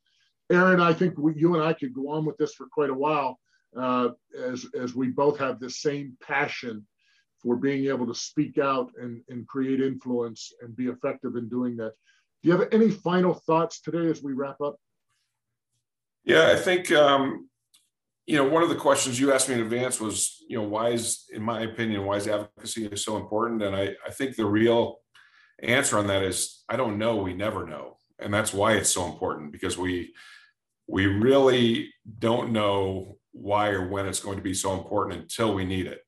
Aaron, 0.50 0.80
I 0.80 0.92
think 0.92 1.16
we, 1.16 1.34
you 1.36 1.54
and 1.54 1.62
I 1.62 1.72
could 1.72 1.94
go 1.94 2.08
on 2.10 2.24
with 2.24 2.36
this 2.36 2.54
for 2.54 2.66
quite 2.66 2.90
a 2.90 2.94
while 2.94 3.38
uh, 3.76 4.10
as, 4.38 4.66
as 4.78 4.94
we 4.94 5.08
both 5.08 5.38
have 5.38 5.60
the 5.60 5.70
same 5.70 6.16
passion 6.22 6.86
for 7.44 7.56
being 7.56 7.86
able 7.86 8.06
to 8.06 8.14
speak 8.14 8.58
out 8.58 8.90
and, 9.00 9.20
and 9.28 9.46
create 9.46 9.80
influence 9.80 10.52
and 10.62 10.74
be 10.74 10.86
effective 10.86 11.36
in 11.36 11.48
doing 11.48 11.76
that. 11.76 11.92
Do 12.42 12.48
you 12.48 12.56
have 12.56 12.68
any 12.72 12.90
final 12.90 13.34
thoughts 13.34 13.80
today 13.80 14.10
as 14.10 14.22
we 14.22 14.32
wrap 14.32 14.60
up? 14.60 14.76
Yeah, 16.24 16.48
I 16.50 16.56
think 16.56 16.90
um, 16.90 17.48
you 18.26 18.36
know 18.36 18.48
one 18.48 18.62
of 18.62 18.70
the 18.70 18.76
questions 18.76 19.20
you 19.20 19.32
asked 19.32 19.48
me 19.48 19.54
in 19.54 19.60
advance 19.60 20.00
was 20.00 20.42
you 20.48 20.56
know 20.56 20.66
why 20.66 20.90
is 20.90 21.24
in 21.32 21.42
my 21.42 21.62
opinion 21.62 22.06
why 22.06 22.16
is 22.16 22.26
advocacy 22.26 22.86
is 22.86 23.04
so 23.04 23.16
important 23.16 23.62
and 23.62 23.76
I, 23.76 23.94
I 24.06 24.10
think 24.10 24.36
the 24.36 24.46
real 24.46 25.00
answer 25.62 25.98
on 25.98 26.06
that 26.08 26.22
is 26.22 26.64
i 26.68 26.76
don't 26.76 26.98
know 26.98 27.16
we 27.16 27.34
never 27.34 27.66
know 27.66 27.98
and 28.18 28.32
that's 28.32 28.52
why 28.52 28.72
it's 28.72 28.90
so 28.90 29.06
important 29.06 29.52
because 29.52 29.76
we 29.76 30.14
we 30.86 31.06
really 31.06 31.90
don't 32.18 32.52
know 32.52 33.18
why 33.32 33.70
or 33.70 33.88
when 33.88 34.06
it's 34.06 34.20
going 34.20 34.36
to 34.36 34.42
be 34.42 34.54
so 34.54 34.74
important 34.74 35.20
until 35.22 35.54
we 35.54 35.64
need 35.64 35.86
it 35.86 36.00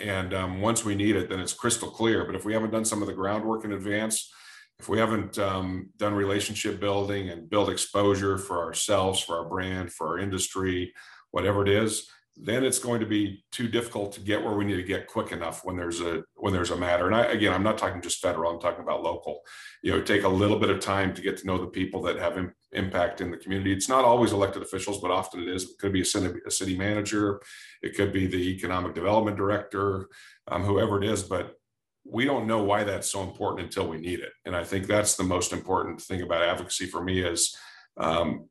and 0.00 0.34
um, 0.34 0.60
once 0.60 0.84
we 0.84 0.94
need 0.94 1.16
it, 1.16 1.28
then 1.28 1.40
it's 1.40 1.52
crystal 1.52 1.90
clear. 1.90 2.24
But 2.24 2.34
if 2.34 2.44
we 2.44 2.52
haven't 2.52 2.70
done 2.70 2.84
some 2.84 3.02
of 3.02 3.08
the 3.08 3.14
groundwork 3.14 3.64
in 3.64 3.72
advance, 3.72 4.32
if 4.78 4.88
we 4.88 4.98
haven't 4.98 5.38
um, 5.38 5.90
done 5.98 6.14
relationship 6.14 6.80
building 6.80 7.28
and 7.28 7.50
build 7.50 7.68
exposure 7.68 8.38
for 8.38 8.64
ourselves, 8.64 9.20
for 9.20 9.38
our 9.38 9.48
brand, 9.48 9.92
for 9.92 10.08
our 10.08 10.18
industry, 10.18 10.92
whatever 11.32 11.62
it 11.62 11.68
is, 11.68 12.10
then 12.42 12.64
it's 12.64 12.78
going 12.78 13.00
to 13.00 13.06
be 13.06 13.44
too 13.52 13.68
difficult 13.68 14.12
to 14.12 14.20
get 14.20 14.42
where 14.42 14.54
we 14.54 14.64
need 14.64 14.76
to 14.76 14.82
get 14.82 15.06
quick 15.06 15.30
enough 15.30 15.64
when 15.64 15.76
there's 15.76 16.00
a 16.00 16.22
when 16.36 16.52
there's 16.52 16.70
a 16.70 16.76
matter. 16.76 17.06
And 17.06 17.14
I, 17.14 17.24
again, 17.24 17.52
I'm 17.52 17.62
not 17.62 17.76
talking 17.76 18.00
just 18.00 18.20
federal. 18.20 18.50
I'm 18.50 18.60
talking 18.60 18.82
about 18.82 19.02
local. 19.02 19.40
You 19.82 19.92
know, 19.92 20.00
take 20.00 20.24
a 20.24 20.28
little 20.28 20.58
bit 20.58 20.70
of 20.70 20.80
time 20.80 21.12
to 21.14 21.22
get 21.22 21.36
to 21.38 21.46
know 21.46 21.58
the 21.58 21.66
people 21.66 22.00
that 22.02 22.16
have 22.16 22.38
Im- 22.38 22.54
impact 22.72 23.20
in 23.20 23.30
the 23.30 23.36
community. 23.36 23.72
It's 23.72 23.88
not 23.88 24.04
always 24.04 24.32
elected 24.32 24.62
officials, 24.62 25.00
but 25.00 25.10
often 25.10 25.42
it 25.42 25.48
is. 25.48 25.64
It 25.64 25.78
could 25.78 25.92
be 25.92 26.00
a 26.00 26.04
city, 26.04 26.40
a 26.46 26.50
city 26.50 26.76
manager. 26.76 27.40
It 27.82 27.94
could 27.94 28.12
be 28.12 28.26
the 28.26 28.50
economic 28.54 28.94
development 28.94 29.36
director, 29.36 30.08
um, 30.48 30.64
whoever 30.64 31.02
it 31.02 31.08
is. 31.08 31.22
But 31.22 31.56
we 32.04 32.24
don't 32.24 32.46
know 32.46 32.62
why 32.62 32.84
that's 32.84 33.10
so 33.10 33.22
important 33.22 33.66
until 33.66 33.88
we 33.88 33.98
need 33.98 34.20
it. 34.20 34.32
And 34.46 34.56
I 34.56 34.64
think 34.64 34.86
that's 34.86 35.16
the 35.16 35.24
most 35.24 35.52
important 35.52 36.00
thing 36.00 36.22
about 36.22 36.42
advocacy 36.42 36.86
for 36.86 37.02
me 37.02 37.22
is 37.22 37.54
um, 37.98 38.48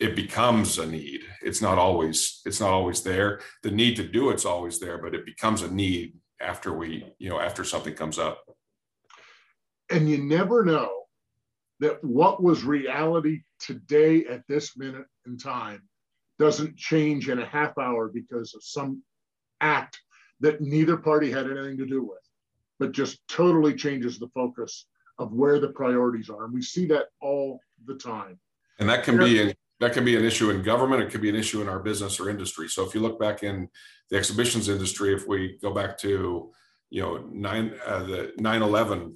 it 0.00 0.16
becomes 0.16 0.78
a 0.78 0.86
need 0.86 1.20
it's 1.42 1.60
not 1.60 1.78
always 1.78 2.40
it's 2.44 2.60
not 2.60 2.70
always 2.70 3.02
there 3.02 3.40
the 3.62 3.70
need 3.70 3.94
to 3.96 4.06
do 4.06 4.30
it's 4.30 4.44
always 4.44 4.78
there 4.80 4.98
but 4.98 5.14
it 5.14 5.24
becomes 5.24 5.62
a 5.62 5.72
need 5.72 6.14
after 6.40 6.72
we 6.72 7.04
you 7.18 7.28
know 7.28 7.40
after 7.40 7.64
something 7.64 7.94
comes 7.94 8.18
up 8.18 8.42
and 9.90 10.08
you 10.08 10.18
never 10.18 10.64
know 10.64 10.90
that 11.80 12.02
what 12.04 12.42
was 12.42 12.64
reality 12.64 13.40
today 13.58 14.24
at 14.26 14.42
this 14.48 14.76
minute 14.76 15.06
in 15.26 15.36
time 15.36 15.82
doesn't 16.38 16.76
change 16.76 17.28
in 17.28 17.38
a 17.38 17.46
half 17.46 17.76
hour 17.78 18.08
because 18.08 18.54
of 18.54 18.62
some 18.62 19.02
act 19.60 20.00
that 20.40 20.60
neither 20.60 20.96
party 20.96 21.30
had 21.30 21.46
anything 21.46 21.76
to 21.76 21.86
do 21.86 22.02
with 22.02 22.18
but 22.80 22.92
just 22.92 23.20
totally 23.28 23.74
changes 23.74 24.18
the 24.18 24.28
focus 24.28 24.86
of 25.18 25.32
where 25.32 25.60
the 25.60 25.68
priorities 25.68 26.30
are. 26.30 26.46
And 26.46 26.54
we 26.54 26.62
see 26.62 26.86
that 26.86 27.06
all 27.20 27.60
the 27.84 27.94
time. 27.94 28.40
And 28.80 28.88
that 28.88 29.04
can 29.04 29.18
be 29.18 29.54
that 29.80 29.94
can 29.94 30.04
be 30.04 30.16
an 30.16 30.24
issue 30.24 30.50
in 30.50 30.62
government. 30.62 31.02
It 31.02 31.10
could 31.10 31.22
be 31.22 31.30
an 31.30 31.36
issue 31.36 31.62
in 31.62 31.68
our 31.68 31.80
business 31.80 32.20
or 32.20 32.28
industry. 32.28 32.68
So 32.68 32.86
if 32.86 32.94
you 32.94 33.00
look 33.00 33.18
back 33.18 33.42
in 33.42 33.68
the 34.10 34.16
exhibitions 34.16 34.68
industry, 34.68 35.14
if 35.14 35.26
we 35.26 35.58
go 35.62 35.72
back 35.72 35.98
to 35.98 36.52
you 36.90 37.02
know 37.02 37.24
nine 37.32 37.74
uh, 37.86 38.02
the 38.04 38.32
9/11, 38.38 39.14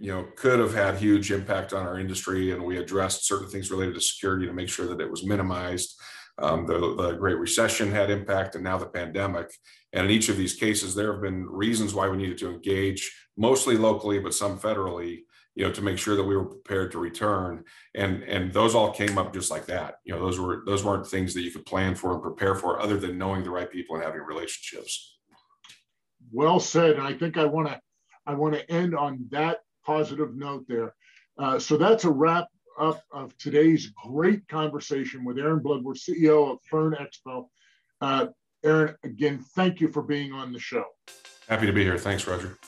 you 0.00 0.12
know 0.12 0.26
could 0.36 0.58
have 0.58 0.74
had 0.74 0.96
huge 0.96 1.30
impact 1.30 1.72
on 1.72 1.86
our 1.86 1.98
industry, 1.98 2.50
and 2.50 2.62
we 2.62 2.78
addressed 2.78 3.26
certain 3.26 3.48
things 3.48 3.70
related 3.70 3.94
to 3.94 4.00
security 4.00 4.46
to 4.46 4.52
make 4.52 4.68
sure 4.68 4.86
that 4.88 5.00
it 5.00 5.10
was 5.10 5.24
minimized. 5.24 5.94
Um, 6.38 6.66
the, 6.66 6.96
the 6.96 7.12
Great 7.12 7.38
Recession 7.38 7.92
had 7.92 8.10
impact, 8.10 8.56
and 8.56 8.64
now 8.64 8.76
the 8.76 8.86
pandemic. 8.86 9.46
And 9.92 10.06
in 10.06 10.10
each 10.10 10.28
of 10.28 10.36
these 10.36 10.54
cases, 10.54 10.92
there 10.92 11.12
have 11.12 11.22
been 11.22 11.46
reasons 11.46 11.94
why 11.94 12.08
we 12.08 12.16
needed 12.16 12.38
to 12.38 12.50
engage, 12.50 13.16
mostly 13.36 13.76
locally, 13.76 14.18
but 14.18 14.34
some 14.34 14.58
federally, 14.58 15.20
you 15.54 15.64
know, 15.64 15.72
to 15.72 15.82
make 15.82 15.98
sure 15.98 16.16
that 16.16 16.24
we 16.24 16.36
were 16.36 16.44
prepared 16.44 16.90
to 16.92 16.98
return. 16.98 17.64
And 17.94 18.22
and 18.24 18.52
those 18.52 18.74
all 18.74 18.90
came 18.90 19.18
up 19.18 19.32
just 19.32 19.50
like 19.50 19.66
that. 19.66 19.96
You 20.04 20.14
know, 20.14 20.20
those 20.20 20.38
were 20.40 20.62
those 20.66 20.84
weren't 20.84 21.06
things 21.06 21.34
that 21.34 21.42
you 21.42 21.52
could 21.52 21.66
plan 21.66 21.94
for 21.94 22.12
and 22.12 22.22
prepare 22.22 22.54
for, 22.54 22.80
other 22.80 22.98
than 22.98 23.18
knowing 23.18 23.44
the 23.44 23.50
right 23.50 23.70
people 23.70 23.96
and 23.96 24.04
having 24.04 24.22
relationships. 24.22 25.18
Well 26.32 26.60
said. 26.60 26.96
And 26.96 27.06
I 27.06 27.14
think 27.14 27.36
I 27.36 27.44
want 27.44 27.68
to 27.68 27.80
I 28.26 28.34
want 28.34 28.54
to 28.54 28.70
end 28.70 28.94
on 28.96 29.26
that 29.30 29.58
positive 29.84 30.34
note 30.34 30.64
there. 30.68 30.94
Uh, 31.38 31.58
so 31.58 31.76
that's 31.76 32.04
a 32.04 32.10
wrap 32.10 32.46
up 32.78 33.02
of 33.12 33.36
today's 33.38 33.92
great 34.04 34.46
conversation 34.48 35.24
with 35.24 35.38
Aaron 35.38 35.60
Bludworth, 35.60 36.00
CEO 36.00 36.52
of 36.52 36.58
Fern 36.68 36.96
Expo. 37.00 37.46
Uh, 38.00 38.26
Aaron, 38.64 38.96
again, 39.04 39.44
thank 39.54 39.80
you 39.80 39.88
for 39.88 40.02
being 40.02 40.32
on 40.32 40.52
the 40.52 40.58
show. 40.58 40.84
Happy 41.48 41.66
to 41.66 41.72
be 41.72 41.84
here. 41.84 41.98
Thanks, 41.98 42.26
Roger. 42.26 42.58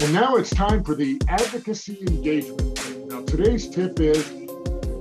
And 0.00 0.14
now 0.14 0.36
it's 0.36 0.48
time 0.48 0.82
for 0.82 0.94
the 0.94 1.20
advocacy 1.28 1.98
engagement. 2.00 3.10
Now, 3.10 3.22
today's 3.24 3.68
tip 3.68 4.00
is 4.00 4.26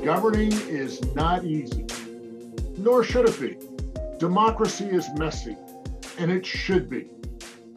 governing 0.03 0.51
is 0.67 1.01
not 1.15 1.45
easy, 1.45 1.85
nor 2.77 3.05
should 3.05 3.29
it 3.29 3.39
be. 3.39 3.57
Democracy 4.19 4.87
is 4.89 5.07
messy, 5.15 5.55
and 6.17 6.29
it 6.29 6.45
should 6.45 6.89
be. 6.89 7.07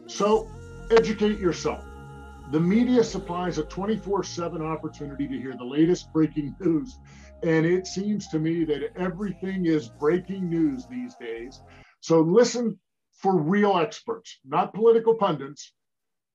So, 0.05 0.51
educate 0.91 1.39
yourself. 1.39 1.85
The 2.51 2.59
media 2.59 3.01
supplies 3.05 3.57
a 3.57 3.63
24 3.63 4.25
7 4.25 4.61
opportunity 4.61 5.25
to 5.25 5.39
hear 5.39 5.55
the 5.57 5.63
latest 5.63 6.11
breaking 6.11 6.53
news. 6.59 6.99
And 7.41 7.65
it 7.65 7.87
seems 7.87 8.27
to 8.29 8.39
me 8.39 8.65
that 8.65 8.91
everything 8.97 9.65
is 9.65 9.87
breaking 9.87 10.49
news 10.49 10.87
these 10.87 11.15
days. 11.15 11.61
So, 12.01 12.19
listen 12.19 12.77
for 13.13 13.37
real 13.37 13.77
experts, 13.77 14.39
not 14.43 14.73
political 14.73 15.15
pundits 15.15 15.71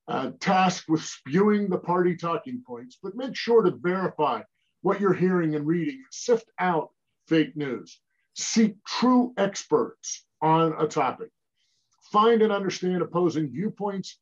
uh, 0.08 0.30
tasked 0.40 0.88
with 0.88 1.02
spewing 1.02 1.68
the 1.68 1.78
party 1.78 2.16
talking 2.16 2.62
points, 2.66 2.98
but 3.02 3.14
make 3.14 3.36
sure 3.36 3.62
to 3.62 3.70
verify 3.70 4.40
what 4.80 5.00
you're 5.00 5.12
hearing 5.12 5.54
and 5.54 5.66
reading. 5.66 6.02
Sift 6.10 6.50
out 6.58 6.88
fake 7.26 7.54
news. 7.56 8.00
Seek 8.34 8.76
true 8.86 9.34
experts 9.36 10.24
on 10.40 10.74
a 10.78 10.86
topic. 10.86 11.28
Find 12.10 12.40
and 12.40 12.52
understand 12.52 13.02
opposing 13.02 13.50
viewpoints 13.50 14.18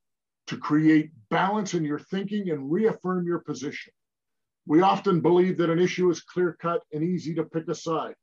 to 0.48 0.56
create 0.56 1.10
balance 1.30 1.74
in 1.74 1.84
your 1.84 2.00
thinking 2.00 2.50
and 2.50 2.70
reaffirm 2.70 3.26
your 3.26 3.40
position. 3.40 3.92
We 4.66 4.80
often 4.80 5.20
believe 5.20 5.56
that 5.58 5.70
an 5.70 5.78
issue 5.78 6.10
is 6.10 6.20
clear 6.20 6.56
cut 6.60 6.82
and 6.92 7.04
easy 7.04 7.34
to 7.34 7.44
pick 7.44 7.68
a 7.68 7.74
side. 7.74 8.14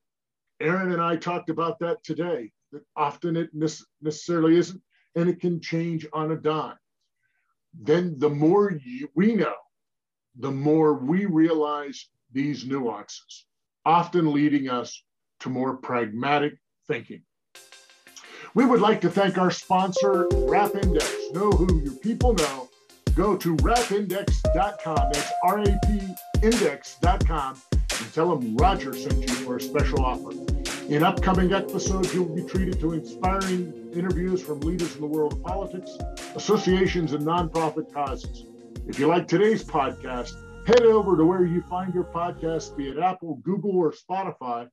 Aaron 0.59 0.91
and 0.91 1.01
I 1.01 1.15
talked 1.15 1.49
about 1.49 1.79
that 1.79 2.03
today, 2.03 2.51
that 2.73 2.81
often 2.97 3.37
it 3.37 3.51
necessarily 3.53 4.57
isn't, 4.57 4.81
and 5.15 5.29
it 5.29 5.39
can 5.39 5.61
change 5.61 6.05
on 6.11 6.31
a 6.31 6.35
dime 6.35 6.75
then 7.79 8.15
the 8.17 8.29
more 8.29 8.71
you, 8.71 9.09
we 9.15 9.35
know, 9.35 9.55
the 10.37 10.51
more 10.51 10.93
we 10.93 11.25
realize 11.25 12.09
these 12.31 12.65
nuances, 12.65 13.45
often 13.85 14.33
leading 14.33 14.69
us 14.69 15.03
to 15.41 15.49
more 15.49 15.77
pragmatic 15.77 16.53
thinking. 16.87 17.21
We 18.55 18.65
would 18.65 18.81
like 18.81 19.01
to 19.01 19.09
thank 19.09 19.37
our 19.37 19.51
sponsor, 19.51 20.27
Rap 20.31 20.75
Index. 20.75 21.11
Know 21.33 21.51
who 21.51 21.81
your 21.81 21.95
people 21.95 22.33
know. 22.33 22.69
Go 23.15 23.35
to 23.37 23.55
rapindex.com. 23.57 25.11
That's 25.11 25.31
R 25.43 25.59
A 25.59 25.79
P 25.85 26.15
index.com 26.41 27.61
and 27.71 28.13
tell 28.13 28.35
them 28.35 28.55
Roger 28.57 28.93
sent 28.93 29.21
you 29.21 29.33
for 29.35 29.57
a 29.57 29.61
special 29.61 30.03
offer. 30.03 30.52
In 30.89 31.01
upcoming 31.01 31.53
episodes, 31.53 32.13
you'll 32.13 32.35
be 32.35 32.43
treated 32.43 32.77
to 32.81 32.91
inspiring 32.91 33.73
interviews 33.93 34.43
from 34.43 34.59
leaders 34.59 34.93
in 34.95 34.99
the 34.99 35.07
world 35.07 35.31
of 35.31 35.41
politics, 35.41 35.97
associations, 36.35 37.13
and 37.13 37.25
nonprofit 37.25 37.91
causes. 37.93 38.45
If 38.85 38.99
you 38.99 39.07
like 39.07 39.25
today's 39.25 39.63
podcast, 39.63 40.33
head 40.67 40.81
over 40.81 41.15
to 41.15 41.25
where 41.25 41.45
you 41.45 41.61
find 41.69 41.93
your 41.93 42.03
podcast, 42.03 42.75
be 42.75 42.89
it 42.89 42.99
Apple, 42.99 43.35
Google, 43.43 43.77
or 43.77 43.93
Spotify. 43.93 44.67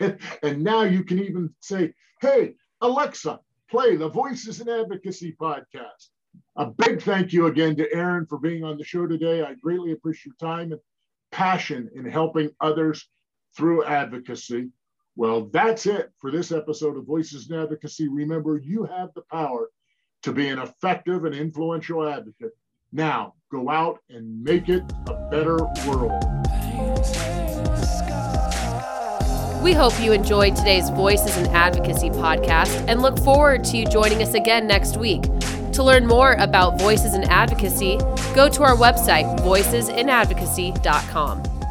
and 0.00 0.64
now 0.64 0.82
you 0.82 1.04
can 1.04 1.20
even 1.20 1.54
say, 1.60 1.94
hey, 2.20 2.54
Alexa, 2.80 3.38
play 3.70 3.94
the 3.94 4.08
Voices 4.08 4.60
in 4.60 4.68
Advocacy 4.68 5.36
podcast. 5.40 6.08
A 6.56 6.66
big 6.66 7.02
thank 7.02 7.32
you 7.32 7.46
again 7.46 7.76
to 7.76 7.94
Aaron 7.94 8.26
for 8.26 8.38
being 8.38 8.64
on 8.64 8.78
the 8.78 8.84
show 8.84 9.06
today. 9.06 9.42
I 9.42 9.54
greatly 9.54 9.92
appreciate 9.92 10.34
your 10.40 10.50
time 10.50 10.72
and 10.72 10.80
passion 11.30 11.88
in 11.94 12.04
helping 12.04 12.50
others 12.60 13.08
through 13.56 13.84
advocacy. 13.84 14.70
Well, 15.14 15.50
that's 15.52 15.84
it 15.86 16.10
for 16.18 16.30
this 16.30 16.52
episode 16.52 16.96
of 16.96 17.04
Voices 17.04 17.50
in 17.50 17.58
Advocacy. 17.58 18.08
Remember, 18.08 18.56
you 18.56 18.84
have 18.84 19.10
the 19.14 19.20
power 19.30 19.68
to 20.22 20.32
be 20.32 20.48
an 20.48 20.58
effective 20.58 21.26
and 21.26 21.34
influential 21.34 22.08
advocate. 22.08 22.52
Now, 22.92 23.34
go 23.50 23.68
out 23.68 23.98
and 24.08 24.42
make 24.42 24.68
it 24.68 24.82
a 25.06 25.14
better 25.30 25.58
world. 25.86 26.24
We 29.62 29.74
hope 29.74 30.00
you 30.00 30.12
enjoyed 30.12 30.56
today's 30.56 30.88
Voices 30.90 31.36
in 31.36 31.46
Advocacy 31.48 32.10
podcast 32.10 32.84
and 32.88 33.02
look 33.02 33.18
forward 33.18 33.64
to 33.64 33.76
you 33.76 33.86
joining 33.86 34.22
us 34.22 34.34
again 34.34 34.66
next 34.66 34.96
week. 34.96 35.24
To 35.72 35.82
learn 35.82 36.06
more 36.06 36.34
about 36.34 36.80
Voices 36.80 37.14
in 37.14 37.24
Advocacy, 37.24 37.98
go 38.34 38.48
to 38.48 38.62
our 38.62 38.76
website, 38.76 39.38
voicesinadvocacy.com. 39.40 41.61